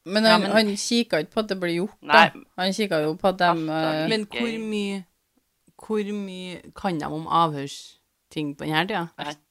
[0.07, 2.29] Men Ja, han, men- han kikka ikke på at det ble gjort, Nei.
[2.31, 2.41] da.
[2.63, 5.05] Han kikka jo på at de eh, Men hvor mye
[5.77, 9.03] Hvor mye kan de om avhørsting på denne tida?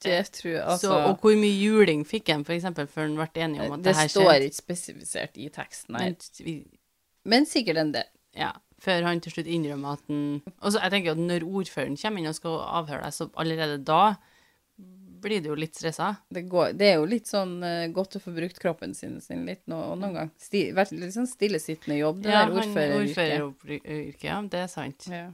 [0.01, 3.43] Det tror jeg altså Så, og hvor mye juling fikk han, eksempel, før han ble
[3.43, 6.03] enig om at det, Det her står ikke spesifisert i teksten, nei.
[6.05, 6.79] Men, vi-
[7.25, 8.07] Men sikkert en del.
[8.35, 11.97] ja, før han til slutt innrømmer at han Og så jeg tenker at når ordføreren
[11.97, 14.15] kommer inn og skal avhøre deg, så allerede da
[15.25, 16.11] blir du jo litt stressa.
[16.29, 19.45] Det, går, det er jo litt sånn uh, godt å få brukt kroppen sin, sin
[19.47, 20.33] litt nå, noen gang.
[20.41, 23.45] Sti, vært litt sånn stillesittende jobb, det Ja, der ordføreryrket.
[23.47, 25.07] Ordfører ja, det er sant.
[25.11, 25.29] Ja.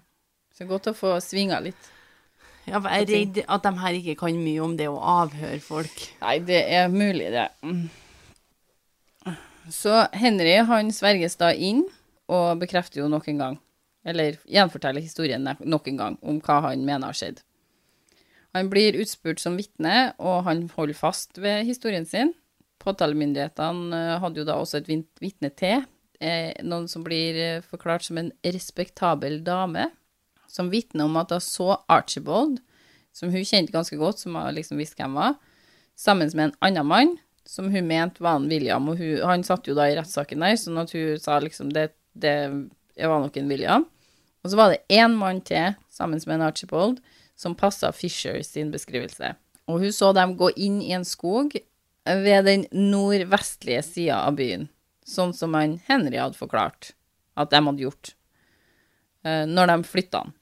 [0.55, 1.91] Så godt å få svinga litt.
[2.67, 5.59] Ja, for jeg er redd at de her ikke kan mye om det å avhøre
[5.65, 6.03] folk.
[6.21, 7.47] Nei, det er mulig, det.
[9.71, 11.83] Så Henry, han sverges da inn,
[12.31, 13.57] og bekrefter jo nok en gang,
[14.07, 17.41] eller gjenforteller historien nok en gang, om hva han mener har skjedd.
[18.55, 22.33] Han blir utspurt som vitne, og han holder fast ved historien sin.
[22.83, 24.89] Påtalemyndighetene eh, hadde jo da også et
[25.21, 25.85] vitne til,
[26.19, 29.87] eh, noen som blir eh, forklart som en respektabel dame,
[30.51, 32.59] som vitner om at hun så Archibald,
[33.15, 35.37] som hun kjente ganske godt, som hun liksom visste hvem var,
[35.95, 37.15] sammen med en annen mann,
[37.47, 40.59] som hun mente var en William, og hun, han satt jo da i rettssaken der,
[40.59, 42.35] sånn at hun sa liksom det, det
[42.99, 43.87] var nok en William.
[44.41, 46.99] Og så var det én mann til, sammen med en Archibald,
[47.41, 49.33] som passa Fisher sin beskrivelse.
[49.69, 51.55] Og hun så dem gå inn i en skog
[52.05, 54.67] ved den nordvestlige sida av byen,
[55.07, 56.93] sånn som han Henry hadde forklart
[57.39, 58.13] at de hadde gjort
[59.25, 60.35] eh, når de flytta han.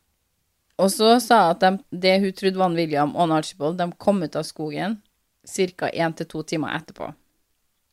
[0.80, 1.72] Og så sa hun at de,
[2.08, 5.00] det hun trodde var William og Archibald, de kom ut av skogen
[5.44, 5.90] ca.
[5.92, 7.12] én til to timer etterpå.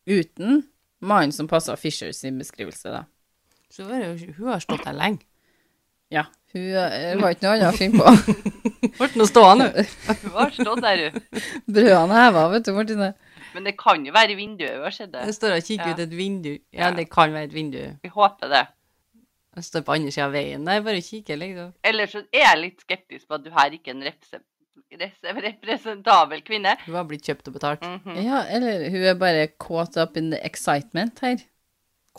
[0.06, 0.62] Uten
[1.02, 3.04] mannen som passa Fisher sin beskrivelse, da.
[3.70, 5.26] Så hun har stått der lenge.
[6.14, 6.22] Ja.
[6.54, 8.06] Hun eh, var ikke noe annet å finne på.
[9.00, 9.66] Ble nå stående.
[10.22, 11.42] Du har stått der, hun.
[11.78, 13.10] Brødene heva, vet du, Martine.
[13.56, 15.24] Men det kan jo være vinduet hun har sett det.
[15.26, 15.94] Jeg står og kikker Ja.
[15.96, 16.52] ut et vindu.
[16.72, 16.90] Ja, Ja.
[16.96, 17.80] det kan være et vindu.
[18.02, 18.64] Vi håper det.
[19.56, 21.70] Jeg står på andre sida av veien der, bare kikker, liksom.
[21.88, 24.42] Ellers så er jeg litt skeptisk på at du her ikke er en repse-
[25.46, 26.76] representabel kvinne.
[26.86, 27.82] Hun har blitt kjøpt og betalt.
[27.86, 28.18] Mhm.
[28.24, 31.36] Ja, eller hun er bare caught up in the excitement her.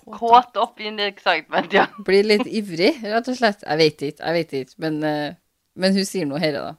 [0.05, 1.87] Kåt opp i the excitement, ja.
[2.07, 3.65] Blir litt ivrig, rett og slett.
[3.65, 5.37] Jeg vet ikke, jeg vet ikke, men, eh,
[5.79, 6.69] men hun sier noe her, da.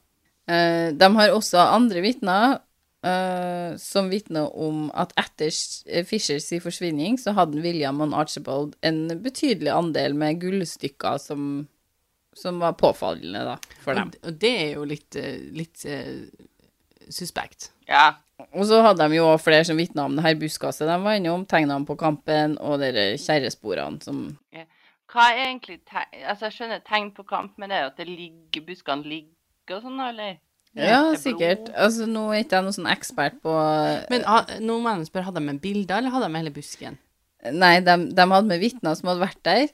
[0.49, 2.59] Eh, de har også andre vitner
[3.05, 5.53] eh, som vitner om at etter
[6.09, 11.67] Fischers Fishers forsvinning, så hadde William og Archibald en betydelig andel med gullstykker som,
[12.37, 14.15] som var påfallende, da, for dem.
[14.23, 15.21] Og, det er jo litt,
[15.57, 15.85] litt
[17.13, 17.73] suspekt.
[17.89, 18.13] Ja.
[18.55, 21.47] Og så hadde de jo flere som vitna om det her buskaset de var innom,
[21.49, 24.21] tegnene på kampen og de kjerresporene som
[25.09, 27.99] Hva er egentlig tegn Altså, jeg skjønner tegn på kamp, men det er jo at
[27.99, 30.39] det ligger, buskene ligger og sånn, eller?
[30.79, 31.71] Ja, er sikkert.
[31.75, 33.53] Altså, nå er ikke jeg noen sånn ekspert på
[34.13, 36.55] Men ha, nå må jeg spørre, hadde de med bilder, eller hadde de med hele
[36.55, 36.99] busken?
[37.55, 39.69] Nei, de, de hadde med vitner som hadde vært der,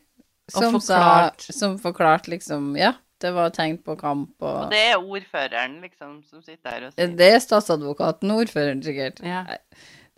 [0.53, 1.45] som, forklart.
[1.45, 2.95] sa, som forklarte liksom Ja,
[3.25, 6.95] det var tegn på kamp og Og det er ordføreren, liksom, som sitter her og
[6.95, 9.23] sier Det er statsadvokaten, ordføreren, sikkert.
[9.25, 9.43] Ja.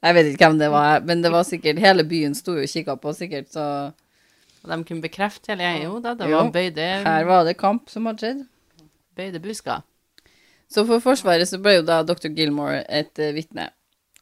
[0.04, 2.70] Jeg vet ikke hvem det var, men det var sikkert Hele byen sto jo og
[2.70, 3.64] kikka på, sikkert, så
[4.62, 6.42] Og de kunne bekrefte hele jeg, Jo da, det Jo.
[6.42, 8.42] var bøyde, Her var det kamp som hadde skjedd.
[9.16, 9.82] bøyde busker.
[10.68, 12.28] Så for Forsvaret så ble jo da dr.
[12.34, 13.68] Gilmore et uh, vitne.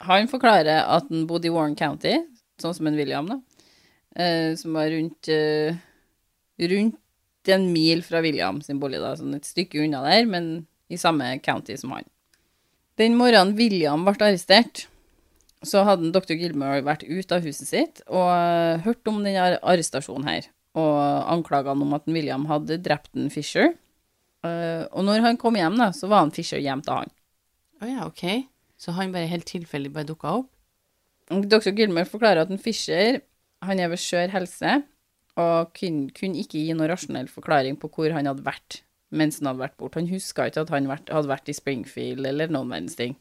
[0.04, 2.12] Han forklarer at han bodde i Warren County,
[2.60, 3.38] sånn som en William, da.
[4.20, 5.72] uh, som var rundt, uh,
[6.60, 6.98] rundt
[7.52, 9.14] en mil fra William sin bolig, da.
[9.18, 12.06] Sånn et stykke unna der, men i samme county som han.
[13.00, 14.86] Den morgenen William ble arrestert,
[15.64, 16.36] så hadde dr.
[16.36, 20.98] Gilmore vært ute av huset sitt og hørt om denne arrestasjonen her, og
[21.32, 23.72] anklagene om at William hadde drept en Fisher.
[24.44, 27.14] Eh, og når han kom hjem, da, så var han Fisher hjem til han.
[27.80, 28.24] Å ja, ok.
[28.80, 30.50] Så han bare helt tilfeldig bare dukka opp?
[31.32, 31.72] Dr.
[31.72, 33.22] Gilmore forklarer at en Fisher
[33.64, 34.82] han er ved skjør helse,
[35.40, 38.82] og kunne, kunne ikke gi noen rasjonell forklaring på hvor han hadde vært
[39.14, 40.00] mens han hadde vært borte.
[40.00, 43.14] Han huska ikke at han vært, hadde vært i Springfield eller noen verdens ting.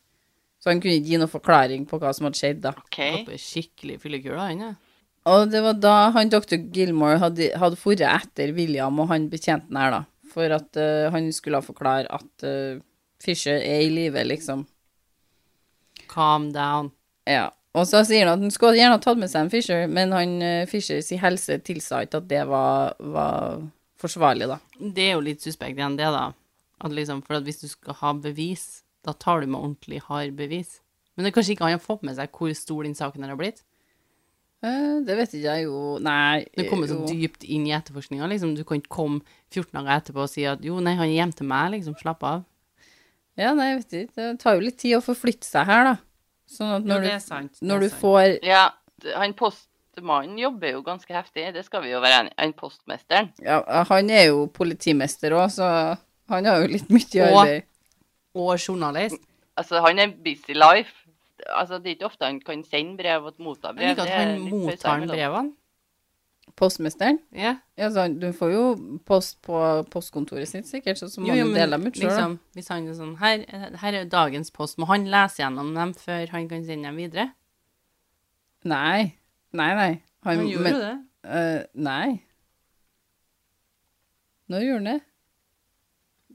[0.64, 2.72] Så han kunne ikke gi noen forklaring på hva som hadde skjedd, da.
[2.80, 3.00] OK.
[3.20, 4.72] Håper skikkelig fyllekula, han, ja.
[5.30, 6.58] Og det var da han dr.
[6.76, 10.02] Gilmore hadde, hadde forret etter William og han betjenten her, da.
[10.34, 12.82] For at uh, han skulle forklare at uh,
[13.24, 14.66] Fisher er i live, liksom.
[16.12, 16.92] Calm down.
[17.30, 17.52] Ja.
[17.74, 20.36] Og så sier han at han skulle gjerne tatt med seg en Fisher, men han
[20.46, 23.64] eh, Fisher sin helse tilsa ikke at det var, var
[24.02, 24.60] forsvarlig, da.
[24.78, 26.28] Det er jo litt suspekt igjen, det, da.
[26.84, 30.38] At liksom, for at hvis du skal ha bevis, da tar du med ordentlig hard
[30.38, 30.78] bevis.
[31.16, 33.34] Men det er kanskje ikke han har fått med seg hvor stor den saken her
[33.34, 33.64] har blitt?
[34.64, 36.46] Eh, det vet ikke jeg jo Nei.
[36.56, 38.30] Det kommer så dypt inn i etterforskninga.
[38.32, 38.56] Liksom.
[38.58, 39.22] Du kan ikke komme
[39.52, 41.98] 14 dager etterpå og si at jo, nei, han er til meg, liksom.
[42.00, 42.46] Slapp av.
[43.40, 44.16] Ja, nei, jeg vet ikke.
[44.20, 45.96] Det tar jo litt tid å forflytte seg her, da.
[46.50, 48.64] Sånn at når, er du, når du får Ja,
[49.16, 53.32] han postmannen jobber jo ganske heftig, det skal vi jo være enige Han postmesteren.
[53.44, 55.98] Ja, han er jo politimester òg, så
[56.30, 57.64] han har jo litt mye Og- arbeid.
[58.36, 59.22] Og journalist.
[59.58, 60.94] Altså, han er busy life.
[61.54, 63.84] Altså, det er ikke ofte han kan sende brev og motta brev.
[63.86, 65.54] Jeg liker at han mottar brevene.
[66.56, 67.18] Postmesteren?
[67.34, 67.56] Ja.
[67.78, 68.64] Ja, han- du får jo
[69.06, 69.56] post på
[69.90, 72.10] postkontoret sitt, sikkert, så, så må Jo, jo, du dele dem ut sjøl.
[72.10, 73.46] liksom, hvis han er sånn her,
[73.82, 77.32] her er dagens post, må han lese gjennom dem før han kan sende dem videre?
[78.64, 79.16] Nei.
[79.54, 80.02] Nei, nei.
[80.24, 80.94] Han, Han gjorde men- jo det.
[81.24, 82.22] Uh, nei.
[84.50, 85.02] Når gjorde han det?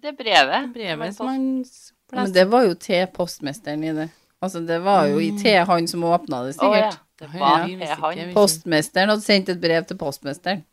[0.02, 0.72] Det brevet.
[0.74, 1.64] Brevet som han
[2.12, 4.08] Men det var jo til postmesteren i det.
[4.42, 6.70] Altså, det var jo i til han som åpna det, sikkert.
[6.70, 6.92] Å, ja.
[7.18, 8.32] Det var ikke, han.
[8.34, 10.64] Postmesteren hadde sendt et brev til postmesteren.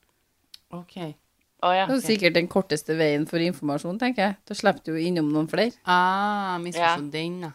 [0.71, 0.97] Ok.
[1.63, 1.85] Oh, ja.
[1.87, 4.35] Det var sikkert den korteste veien for informasjon, tenker jeg.
[4.45, 5.73] Da slipper du jo innom noen flere.
[5.89, 7.11] Ah, misforstått Ja.
[7.15, 7.51] den, da.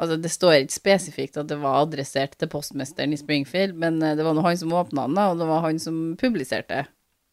[0.00, 4.16] Altså, det står ikke spesifikt at det var adressert til postmesteren i Springfield, men eh,
[4.18, 6.86] det var nå han som åpna den, da, og det var han som publiserte.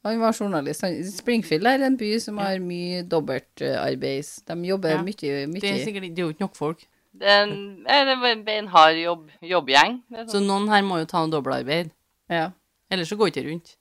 [0.06, 0.86] Han var journalist.
[1.18, 4.30] Springfield er en by som har mye dobbeltarbeid.
[4.48, 5.02] De jobber Ja.
[5.02, 6.86] mye, Det er sikkert det er jo ikke nok folk.
[7.12, 10.00] Det er en, en beinhard jobb, jobbgjeng.
[10.24, 10.48] Så sånn.
[10.48, 11.92] noen her må jo ta noe dobbeltarbeid.
[12.32, 12.52] Ja.
[12.92, 13.76] Ellers så går det ikke rundt.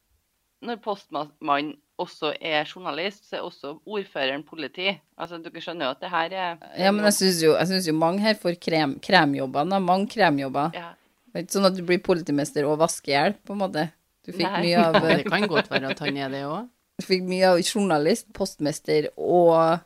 [0.66, 4.90] Når postmannen også er journalist, så er også ordføreren politi.
[5.20, 7.54] Altså, dere skjønner jo at det her er ja, men jeg syns jo,
[7.86, 9.68] jo mange her får krem, kremjobber.
[9.68, 9.78] da.
[9.84, 10.74] Mange kremjobber.
[10.76, 10.90] ja.
[11.30, 13.84] Det er ikke sånn at du blir politimester og vaskehjelp, på en måte.
[14.26, 14.62] Du fikk Nei.
[14.64, 16.64] mye av Det kan godt være at han er det òg.
[16.98, 19.78] Du fikk mye av journalist, postmester og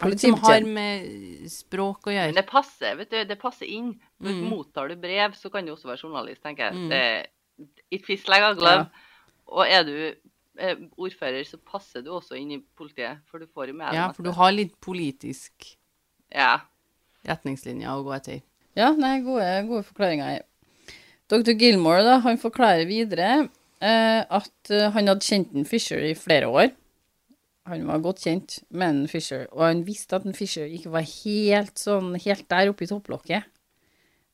[0.00, 1.06] Alt som har med
[1.52, 2.34] språk å gjøre.
[2.36, 3.18] det passer, vet du.
[3.28, 3.92] Det passer inn.
[4.22, 4.42] Mm.
[4.48, 6.78] Mottar du brev, så kan du også være journalist, tenker jeg.
[6.78, 6.90] Mm.
[6.92, 8.86] Det, it fits like a glove.
[9.50, 9.94] Og er du
[10.60, 13.98] eh, ordfører, så passer du også inn i politiet, for du får jo med deg
[14.00, 15.74] Ja, for du har litt politisk
[16.32, 16.60] Ja.
[17.26, 18.40] retningslinjer å gå etter.
[18.78, 20.44] Ja, nei, gode, gode forklaringer.
[21.30, 21.52] Dr.
[21.58, 23.48] Gilmore, da, han forklarer videre
[23.82, 26.70] eh, at eh, han hadde kjent en Fisher i flere år.
[27.68, 31.04] Han var godt kjent med en Fisher, og han visste at en Fisher ikke var
[31.04, 33.46] helt sånn, helt der oppe i topplokket.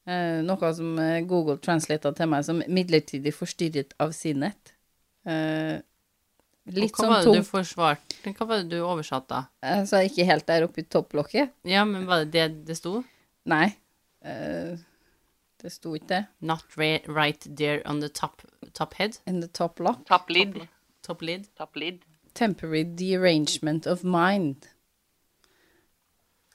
[0.07, 4.71] Eh, noe som eh, Google translata til meg som midlertidig forstyrret av sinnet.
[5.27, 5.83] Eh,
[6.71, 8.35] litt Og hva sånn var det du forsvarte?
[8.39, 9.41] Hva var det du oversatte da?
[9.67, 11.51] Jeg sa ikke helt der oppe i topplokket.
[11.67, 13.01] Ja, men var det det det sto?
[13.51, 13.73] Nei.
[14.23, 14.79] Eh,
[15.63, 16.23] det sto ikke det.
[16.41, 18.47] Not right there on the top,
[18.79, 19.19] top head?
[19.27, 20.07] In the top lock.
[20.07, 20.55] Top lid.
[21.03, 21.51] Top lid?
[21.59, 22.07] Top lid.
[22.37, 24.69] Temporary derangement of mind.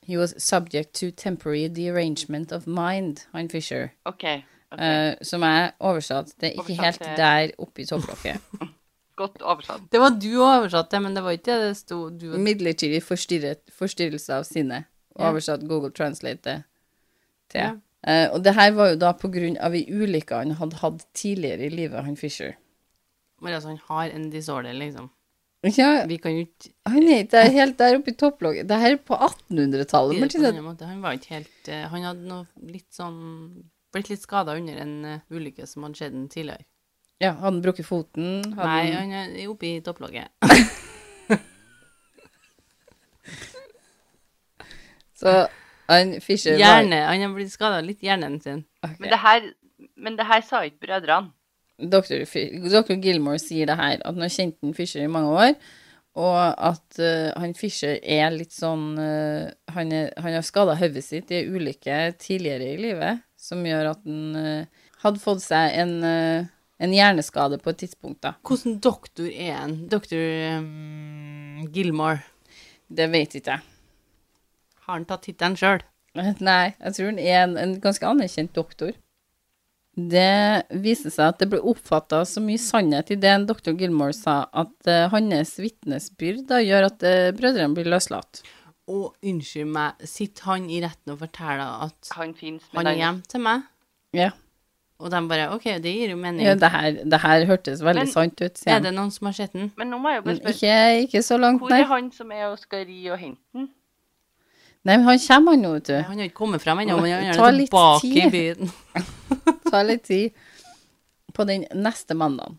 [0.06, 3.92] He was subject to temporary derangement of mind, han Fisher.
[4.06, 5.12] Okay, okay.
[5.12, 6.34] Uh, som er oversatt.
[6.42, 8.42] Det er ikke Oversatt helt der oppe i topplokket.
[9.22, 9.86] Godt oversatt.
[9.92, 12.10] Det var du oversatte, men det var ikke det det sto.
[12.10, 14.90] Du, Midlertidig forstyrrelse av sinnet.
[15.18, 15.30] Ja.
[15.30, 16.58] Oversatt Google Translate det
[17.52, 17.62] til.
[17.62, 17.72] Ja.
[18.02, 21.04] Uh, og det her var jo da på grunn av ei ulykke han hadde hatt
[21.14, 22.56] tidligere i livet, han Fisher.
[23.42, 25.12] Men altså, han har en disorder, liksom.
[25.64, 28.66] Ja, Vi kan jo ikke han er ikke helt der oppe i topplogget.
[28.68, 30.16] Det her er på 1800-tallet.
[30.16, 30.48] det på en Martine.
[30.50, 30.86] annen måte.
[30.90, 33.20] Han var ikke helt eh, Han hadde noe litt sånn
[33.94, 36.64] Blitt litt skada under en eh, ulykke som hadde skjedd tidligere.
[37.22, 38.54] Ja, hadde han brukket foten?
[38.56, 40.32] Hadde Nei, han- han er oppe i topplogget.
[45.22, 45.34] Så
[45.92, 48.64] han Fischer var Hjerne, han har blitt skada litt i hjernen sin.
[48.82, 48.96] Okay.
[49.04, 49.42] Men det her,
[50.02, 51.32] men det her sa ikke brødrene.
[51.82, 52.26] Dr.
[52.26, 52.98] Dr.
[53.02, 55.56] Gilmore sier det her, at han har kjent en Fisher i mange år,
[56.22, 61.06] og at uh, han Fisher er litt sånn uh, Han, er, han har skada hodet
[61.06, 65.78] sitt i en ulykke tidligere i livet, som gjør at han uh, hadde fått seg
[65.82, 68.36] en, en hjerneskade på et tidspunkt, da.
[68.46, 69.78] Hvordan doktor er han?
[69.90, 72.20] Doktor um, Gilmore.
[72.92, 73.66] Det vet ikke jeg.
[74.86, 75.82] Har han tatt tittelen sjøl?
[76.44, 78.94] Nei, jeg tror han er en, en ganske anerkjent doktor.
[79.92, 84.16] Det viste seg at det ble oppfatta så mye sannhet i det en doktor Gilmore
[84.16, 88.40] sa, at uh, hans vitnesbyrd gjør at uh, brødrene blir løslatt.
[88.92, 93.20] Og unnskyld meg, sitter han i retten og forteller at Han han er hjemme hjem
[93.30, 93.68] til meg?
[94.16, 94.32] Ja,
[95.02, 96.46] Og de bare OK, det gir jo mening.
[96.46, 99.28] ja det, her, det her hørtes veldig Men- sant ut, sier er det noen som
[99.28, 99.72] har sett den?
[99.78, 100.56] Men nå må jeg jo bare spørre.
[100.56, 101.68] Ikke, ikke så langt, nei.
[101.68, 101.80] Hvor nei.
[101.82, 103.70] er han som er og skal ri og hente den?
[104.82, 105.96] Nei, men han kommer, han nå, vet du.
[106.08, 108.72] Han har ikke kommet frem ennå, men han er tilbake i byen.
[109.72, 110.38] Ta litt tid.
[111.38, 112.58] På den neste mandagen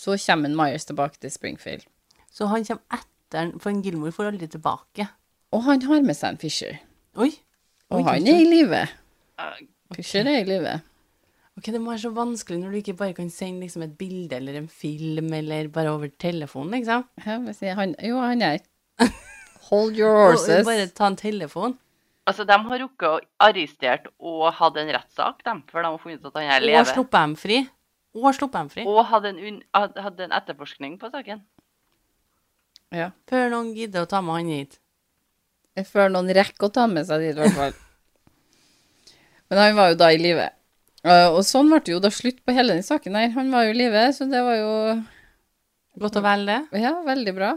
[0.00, 1.82] så kommer Myers tilbake til Springfield.
[2.30, 5.08] Så han kommer etter for en Gilmore får aldri tilbake.
[5.50, 6.78] Og han har med seg en Fisher.
[7.18, 7.32] Oi.
[7.90, 8.84] Og han er i live.
[9.96, 10.38] Fisher okay.
[10.38, 10.76] er i live.
[11.58, 14.38] Ok, Det må være så vanskelig når du ikke bare kan sende liksom et bilde
[14.38, 17.04] eller en film, eller bare over telefonen, liksom.
[17.26, 17.96] Ja, han?
[18.06, 18.62] Jo, han er
[19.68, 20.64] Hold your Og horses.
[20.66, 21.76] Bare ta en telefon.
[22.26, 26.20] altså, de har rukket å arrestert og hatt en rettssak, dem, før de har funnet
[26.24, 26.84] ut at han her Og lever.
[26.94, 27.58] sluppet dem fri.
[28.14, 28.84] Og sluppet dem fri.
[28.86, 31.42] Og hadde en, un hadde en etterforskning på saken.
[32.94, 33.10] Ja.
[33.30, 34.78] Før noen gidder å ta med han hit.
[35.86, 37.76] Før noen rekker å ta med seg dit, i hvert fall.
[39.50, 40.48] Men han var jo da i live.
[41.06, 43.30] Eh, og sånn ble det jo da slutt på hele den saken her.
[43.36, 44.72] Han var jo i live, så det var jo
[46.00, 46.58] Godt og vel, det.
[46.80, 47.48] Ja, veldig bra.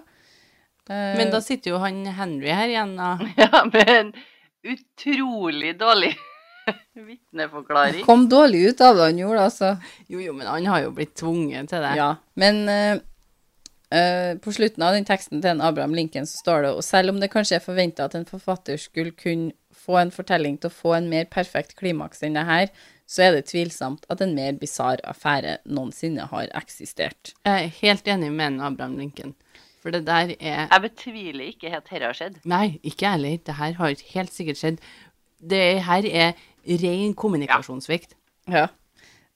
[0.89, 3.15] Eh, Men da sitter jo han Henry her igjen, da.
[3.43, 4.13] Ja, med en
[4.63, 6.13] utrolig dårlig
[7.07, 8.03] vitneforklaring.
[8.05, 9.71] kom dårlig ut av det han gjorde, altså.
[10.07, 11.95] Jo, jo, men han har jo blitt tvunget til det.
[11.99, 13.01] Ja, men uh,
[13.91, 17.11] eh, på slutten av den teksten til en Abraham Lincoln så står det, og selv
[17.11, 19.51] om det kanskje er forventa at en forfatter skulle kunne
[19.83, 22.71] få en fortelling til å få en mer perfekt klimaks enn det her,
[23.09, 27.33] så er det tvilsomt at en mer bisarr affære noensinne har eksistert.
[27.43, 29.35] Jeg er helt enig med en Abraham Lincoln.
[29.83, 32.37] For det der er Jeg betviler ikke at dette har skjedd.
[32.47, 33.37] Nei, ikke jeg heller.
[33.49, 34.77] Det her har helt sikkert skjedd.
[35.43, 36.31] Det her er
[36.85, 38.15] ren kommunikasjonssvikt.
[38.47, 38.69] Ja.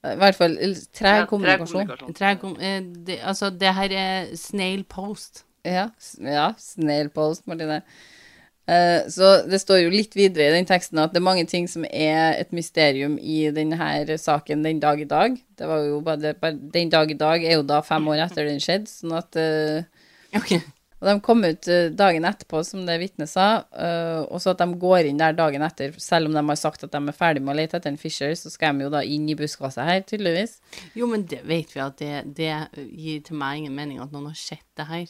[0.08, 0.54] I hvert fall
[0.96, 1.84] treg Ja, kommunikasjon.
[1.84, 2.14] kommunikasjon.
[2.16, 5.44] Treg kom- eh, det, altså, det her er snail post.
[5.66, 5.88] Ja,
[6.22, 7.82] ja snail post, Martine.
[8.68, 11.66] Eh, så det står jo litt videre i den teksten at det er mange ting
[11.68, 13.78] som er et mysterium i denne
[14.20, 15.36] saken den dag i dag.
[15.58, 18.44] Det var jo bare, bare Den dag i dag er jo da fem år etter
[18.44, 19.82] den skjedde, sånn at eh,
[20.36, 20.58] Ok.
[20.98, 24.62] Og de kom ut eh, dagen etterpå, som det vitnet sa, eh, og så at
[24.64, 27.42] de går inn der dagen etter, selv om de har sagt at de er ferdig
[27.44, 30.02] med å lete etter en Fisher, så skal de jo da inn i buskaset her,
[30.08, 30.56] tydeligvis.
[30.98, 34.32] Jo, men det vet vi at det, det gir til meg ingen mening at noen
[34.32, 35.06] har sett det her.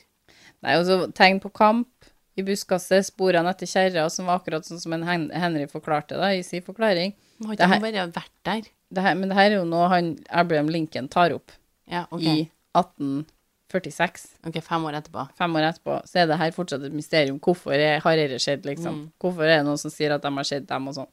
[0.66, 4.82] Nei, og så tegn på kamp i buskaset, sporene etter kjerra, som var akkurat sånn
[4.82, 7.16] som en Henry forklarte da, i sin forklaring.
[7.40, 8.68] Må har ikke han bare vært der?
[8.92, 11.52] Det her, men det her er jo noe han Abraham Lincoln tar opp
[11.88, 12.44] Ja, okay.
[12.44, 12.46] i
[13.68, 14.26] 1846.
[14.48, 15.26] Ok, fem år etterpå.
[15.36, 17.38] Fem år etterpå, så er det her fortsatt et mysterium.
[17.44, 18.94] Hvorfor er, har dette skjedd, liksom?
[18.94, 19.06] Mm.
[19.20, 21.10] Hvorfor er det noen som sier at de har sett dem, og sånn?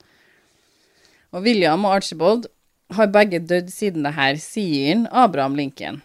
[1.35, 2.47] Og William og Archibald
[2.95, 5.99] har begge dødd siden det her, sier Abraham Lincoln.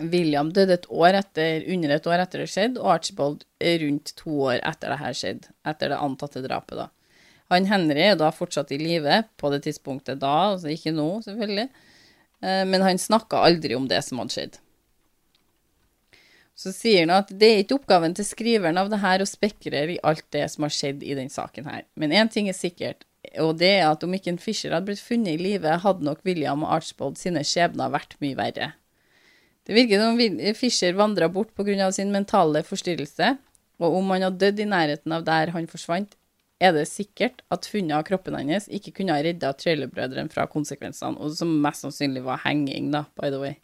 [0.00, 3.44] William døde et år etter, under et år etter det skjedde, og Archibald
[3.84, 6.88] rundt to år etter det her skjedde, etter det antatte drapet, da.
[7.52, 11.68] Han Henry er da fortsatt i live på det tidspunktet da, altså ikke nå, selvfølgelig,
[12.40, 14.56] eh, men han snakka aldri om det som hadde skjedd.
[16.62, 19.96] Så sier han at det er ikke oppgaven til skriveren av det her å spekulere
[19.96, 21.82] i alt det som har skjedd i den saken her.
[21.98, 23.02] Men én ting er sikkert,
[23.42, 26.22] og det er at om ikke en Fisher hadde blitt funnet i live, hadde nok
[26.28, 28.72] William og Archbold sine skjebner vært mye verre.
[29.66, 30.18] Det virker som
[30.58, 31.90] Fisher vandra bort pga.
[31.92, 33.36] sin mentale forstyrrelse,
[33.82, 36.14] og om han hadde dødd i nærheten av der han forsvant,
[36.62, 41.18] er det sikkert at funnet av kroppen hans ikke kunne ha redda trailerbrødrene fra konsekvensene,
[41.18, 43.58] og som mest sannsynlig var henging, da, by the way.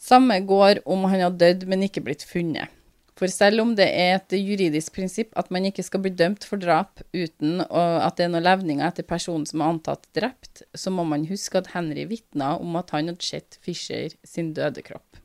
[0.00, 2.72] Samme går om han har dødd, men ikke blitt funnet.
[3.20, 6.60] For selv om det er et juridisk prinsipp at man ikke skal bli dømt for
[6.62, 11.04] drap uten at det er noen levninger etter personen som er antatt drept, så må
[11.04, 15.20] man huske at Henry vitna om at han hadde sett Fischer sin døde kropp.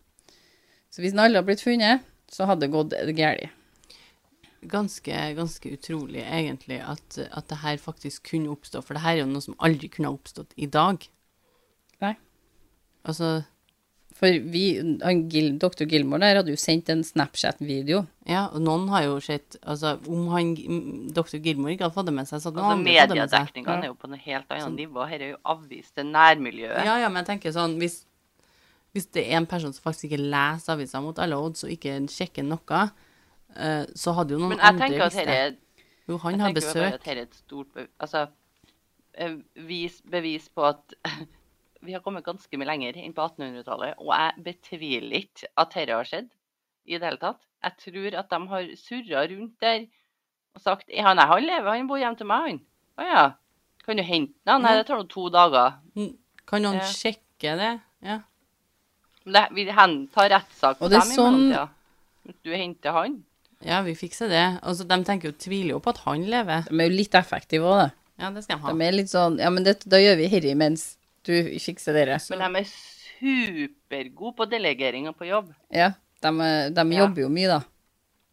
[0.91, 3.55] Så hvis han aldri hadde blitt funnet, så hadde det gått galt.
[4.65, 8.82] Ganske, ganske utrolig, egentlig, at, at det her faktisk kunne oppstå.
[8.84, 11.05] For det her er jo noe som aldri kunne ha oppstått i dag.
[12.03, 12.15] Nei.
[13.05, 13.45] Altså,
[14.16, 14.61] For vi,
[15.03, 15.84] han, Gil, Dr.
[15.91, 18.05] Gilmore der hadde jo sendt en Snapchat-video.
[18.32, 20.53] ja, og noen har jo sett Altså, om han
[21.11, 21.36] Dr.
[21.43, 22.84] Gilmore ikke hadde fått det med seg, så hadde Altså.
[22.86, 25.03] Mediedekninga er jo på noe helt annet nivå.
[25.11, 26.86] Her er jo avvist til nærmiljøet.
[26.88, 28.05] Ja, ja, men jeg tenker sånn Hvis,
[28.95, 31.97] hvis det er en person som faktisk ikke leser aviser mot alle odds, og ikke
[32.07, 32.82] sjekker noe,
[33.57, 35.39] eh, så hadde jo noen Men jeg andre tenker at visst det.
[35.43, 35.55] er
[36.07, 36.76] Jo, han Jeg har besøk.
[36.76, 36.93] jo bare besøk.
[36.93, 38.28] at dette er et stort altså,
[39.18, 39.36] eh,
[40.11, 40.95] bevis på at
[41.86, 43.95] vi har kommet ganske mye lenger enn på 1800-tallet.
[44.01, 46.29] Og jeg betviler ikke at dette har skjedd
[46.86, 47.41] i det hele tatt.
[47.65, 49.86] Jeg tror at de har surra rundt der
[50.55, 52.59] og sagt ja, nei, han lever, han bor hjemme til meg, han.
[53.01, 53.23] Å ja.
[53.86, 54.63] Kan du hente han?
[54.63, 55.73] Nei, det tar nå to dager.
[56.47, 56.86] Kan noen Ja.
[56.89, 57.71] sjekke det?
[58.05, 58.19] Ja.
[59.25, 59.65] Men Det, vi
[60.13, 61.69] tar rettssak på det dem i sånn- mellomtida.
[62.25, 63.23] Hvis Du henter han.
[63.61, 64.59] ja, vi fikser det.
[64.63, 66.63] Altså, de tenker jo tviler jo på at han lever.
[66.69, 67.91] De er jo litt effektive òg, da.
[68.17, 68.73] Ja, det skal de ha.
[68.73, 72.19] De er litt sånn Ja, men det, da gjør vi herre mens du fikser dere.
[72.32, 72.69] Men de er
[73.15, 75.51] supergode på delegering og på jobb.
[75.73, 76.32] Ja, de,
[76.76, 77.01] de Ja.
[77.03, 77.61] jobber jo mye, da.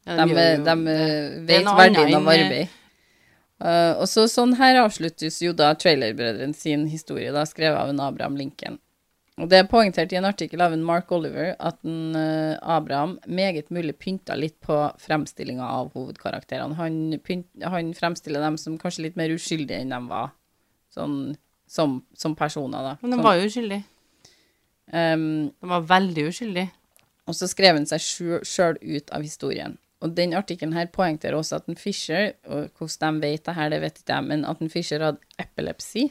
[0.06, 2.78] Ja, De, gjør jo de eh, vet verdien av arbeid.
[3.62, 8.00] Uh, og så sånn her avsluttes jo da Trailerbrødrene sin historie, da skrevet av en
[8.02, 8.80] Abraham Lincoln.
[9.38, 13.14] Og det er poengtert i en artikkel av en Mark Oliver at en, uh, Abraham
[13.30, 16.74] meget mulig pynta litt på fremstillinga av hovedkarakterene.
[16.74, 20.34] Han, pynt, han fremstiller dem som kanskje litt mer uskyldige enn de var,
[20.92, 21.36] sånn
[21.72, 22.96] som, som personer, da.
[23.00, 23.80] Men de var jo uskyldig.
[24.92, 26.66] Um, De var veldig uskyldig.
[27.30, 28.02] og så skrev han seg
[28.44, 29.78] sjøl ut av historien.
[30.02, 33.70] Og den artikkelen her poengterer også at en Fisher, og hvordan de vet det her,
[33.70, 36.08] det vet ikke jeg, men at en Fisher hadde epilepsi.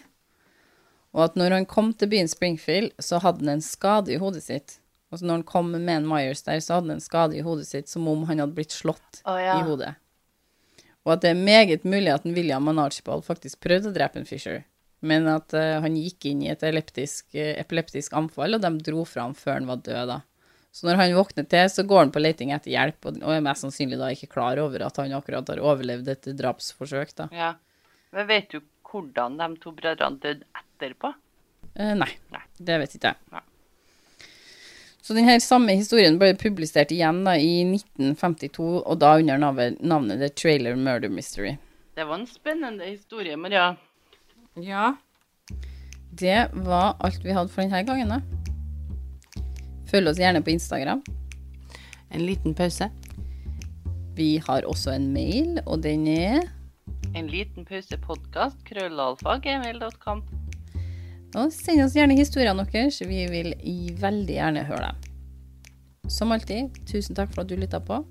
[1.12, 4.45] Og at når han kom til byen Springfield, så hadde han en skade i hodet
[4.47, 4.78] sitt.
[5.12, 7.68] Altså når han kom med en Myers der, så hadde han en skade i hodet
[7.68, 9.59] sitt som om han hadde blitt slått oh, ja.
[9.59, 9.91] i hodet.
[11.03, 14.22] Og at det er meget mulig at en William og Archibald faktisk prøvde å drepe
[14.22, 14.64] en Fisher,
[15.02, 19.06] men at uh, han gikk inn i et epileptisk, eh, epileptisk anfall, og de dro
[19.10, 20.20] fra ham før han var død, da.
[20.72, 23.43] Så når han våkner til, så går han på leting etter hjelp, og, og er
[23.43, 27.28] mest sannsynlig da ikke klar over at han akkurat har overlevd et drapsforsøk, da.
[27.36, 27.54] Ja.
[28.16, 31.14] Men vet du hvordan de to brødrene døde etterpå?
[31.76, 32.43] Eh, nei, Nei.
[32.60, 33.32] det vet ikke jeg.
[33.36, 33.45] Nei.
[35.02, 40.30] Så denne samme historien ble publisert igjen da i 1952, og da under navnet The
[40.30, 41.56] Trailer Murder Mystery.
[41.97, 43.74] Det var en spennende historie, Maria.
[44.60, 44.95] Ja.
[46.12, 48.20] Det var alt vi hadde for denne gangen, da.
[49.91, 51.04] Følg oss gjerne på Instagram.
[52.12, 52.89] En liten pause.
[54.16, 56.41] Vi har også en mail, og den er
[57.16, 60.22] En liten pause podkast, krøllalfa, gmail.com.
[61.36, 63.02] Og send oss gjerne historiene deres.
[63.08, 63.54] Vi vil
[63.99, 66.10] veldig gjerne høre dem.
[66.12, 68.04] Som alltid, tusen takk for at du lytta på.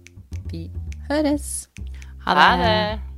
[0.52, 0.70] Vi
[1.08, 1.68] høres.
[2.24, 2.66] Ha Ha det.
[2.66, 3.09] det.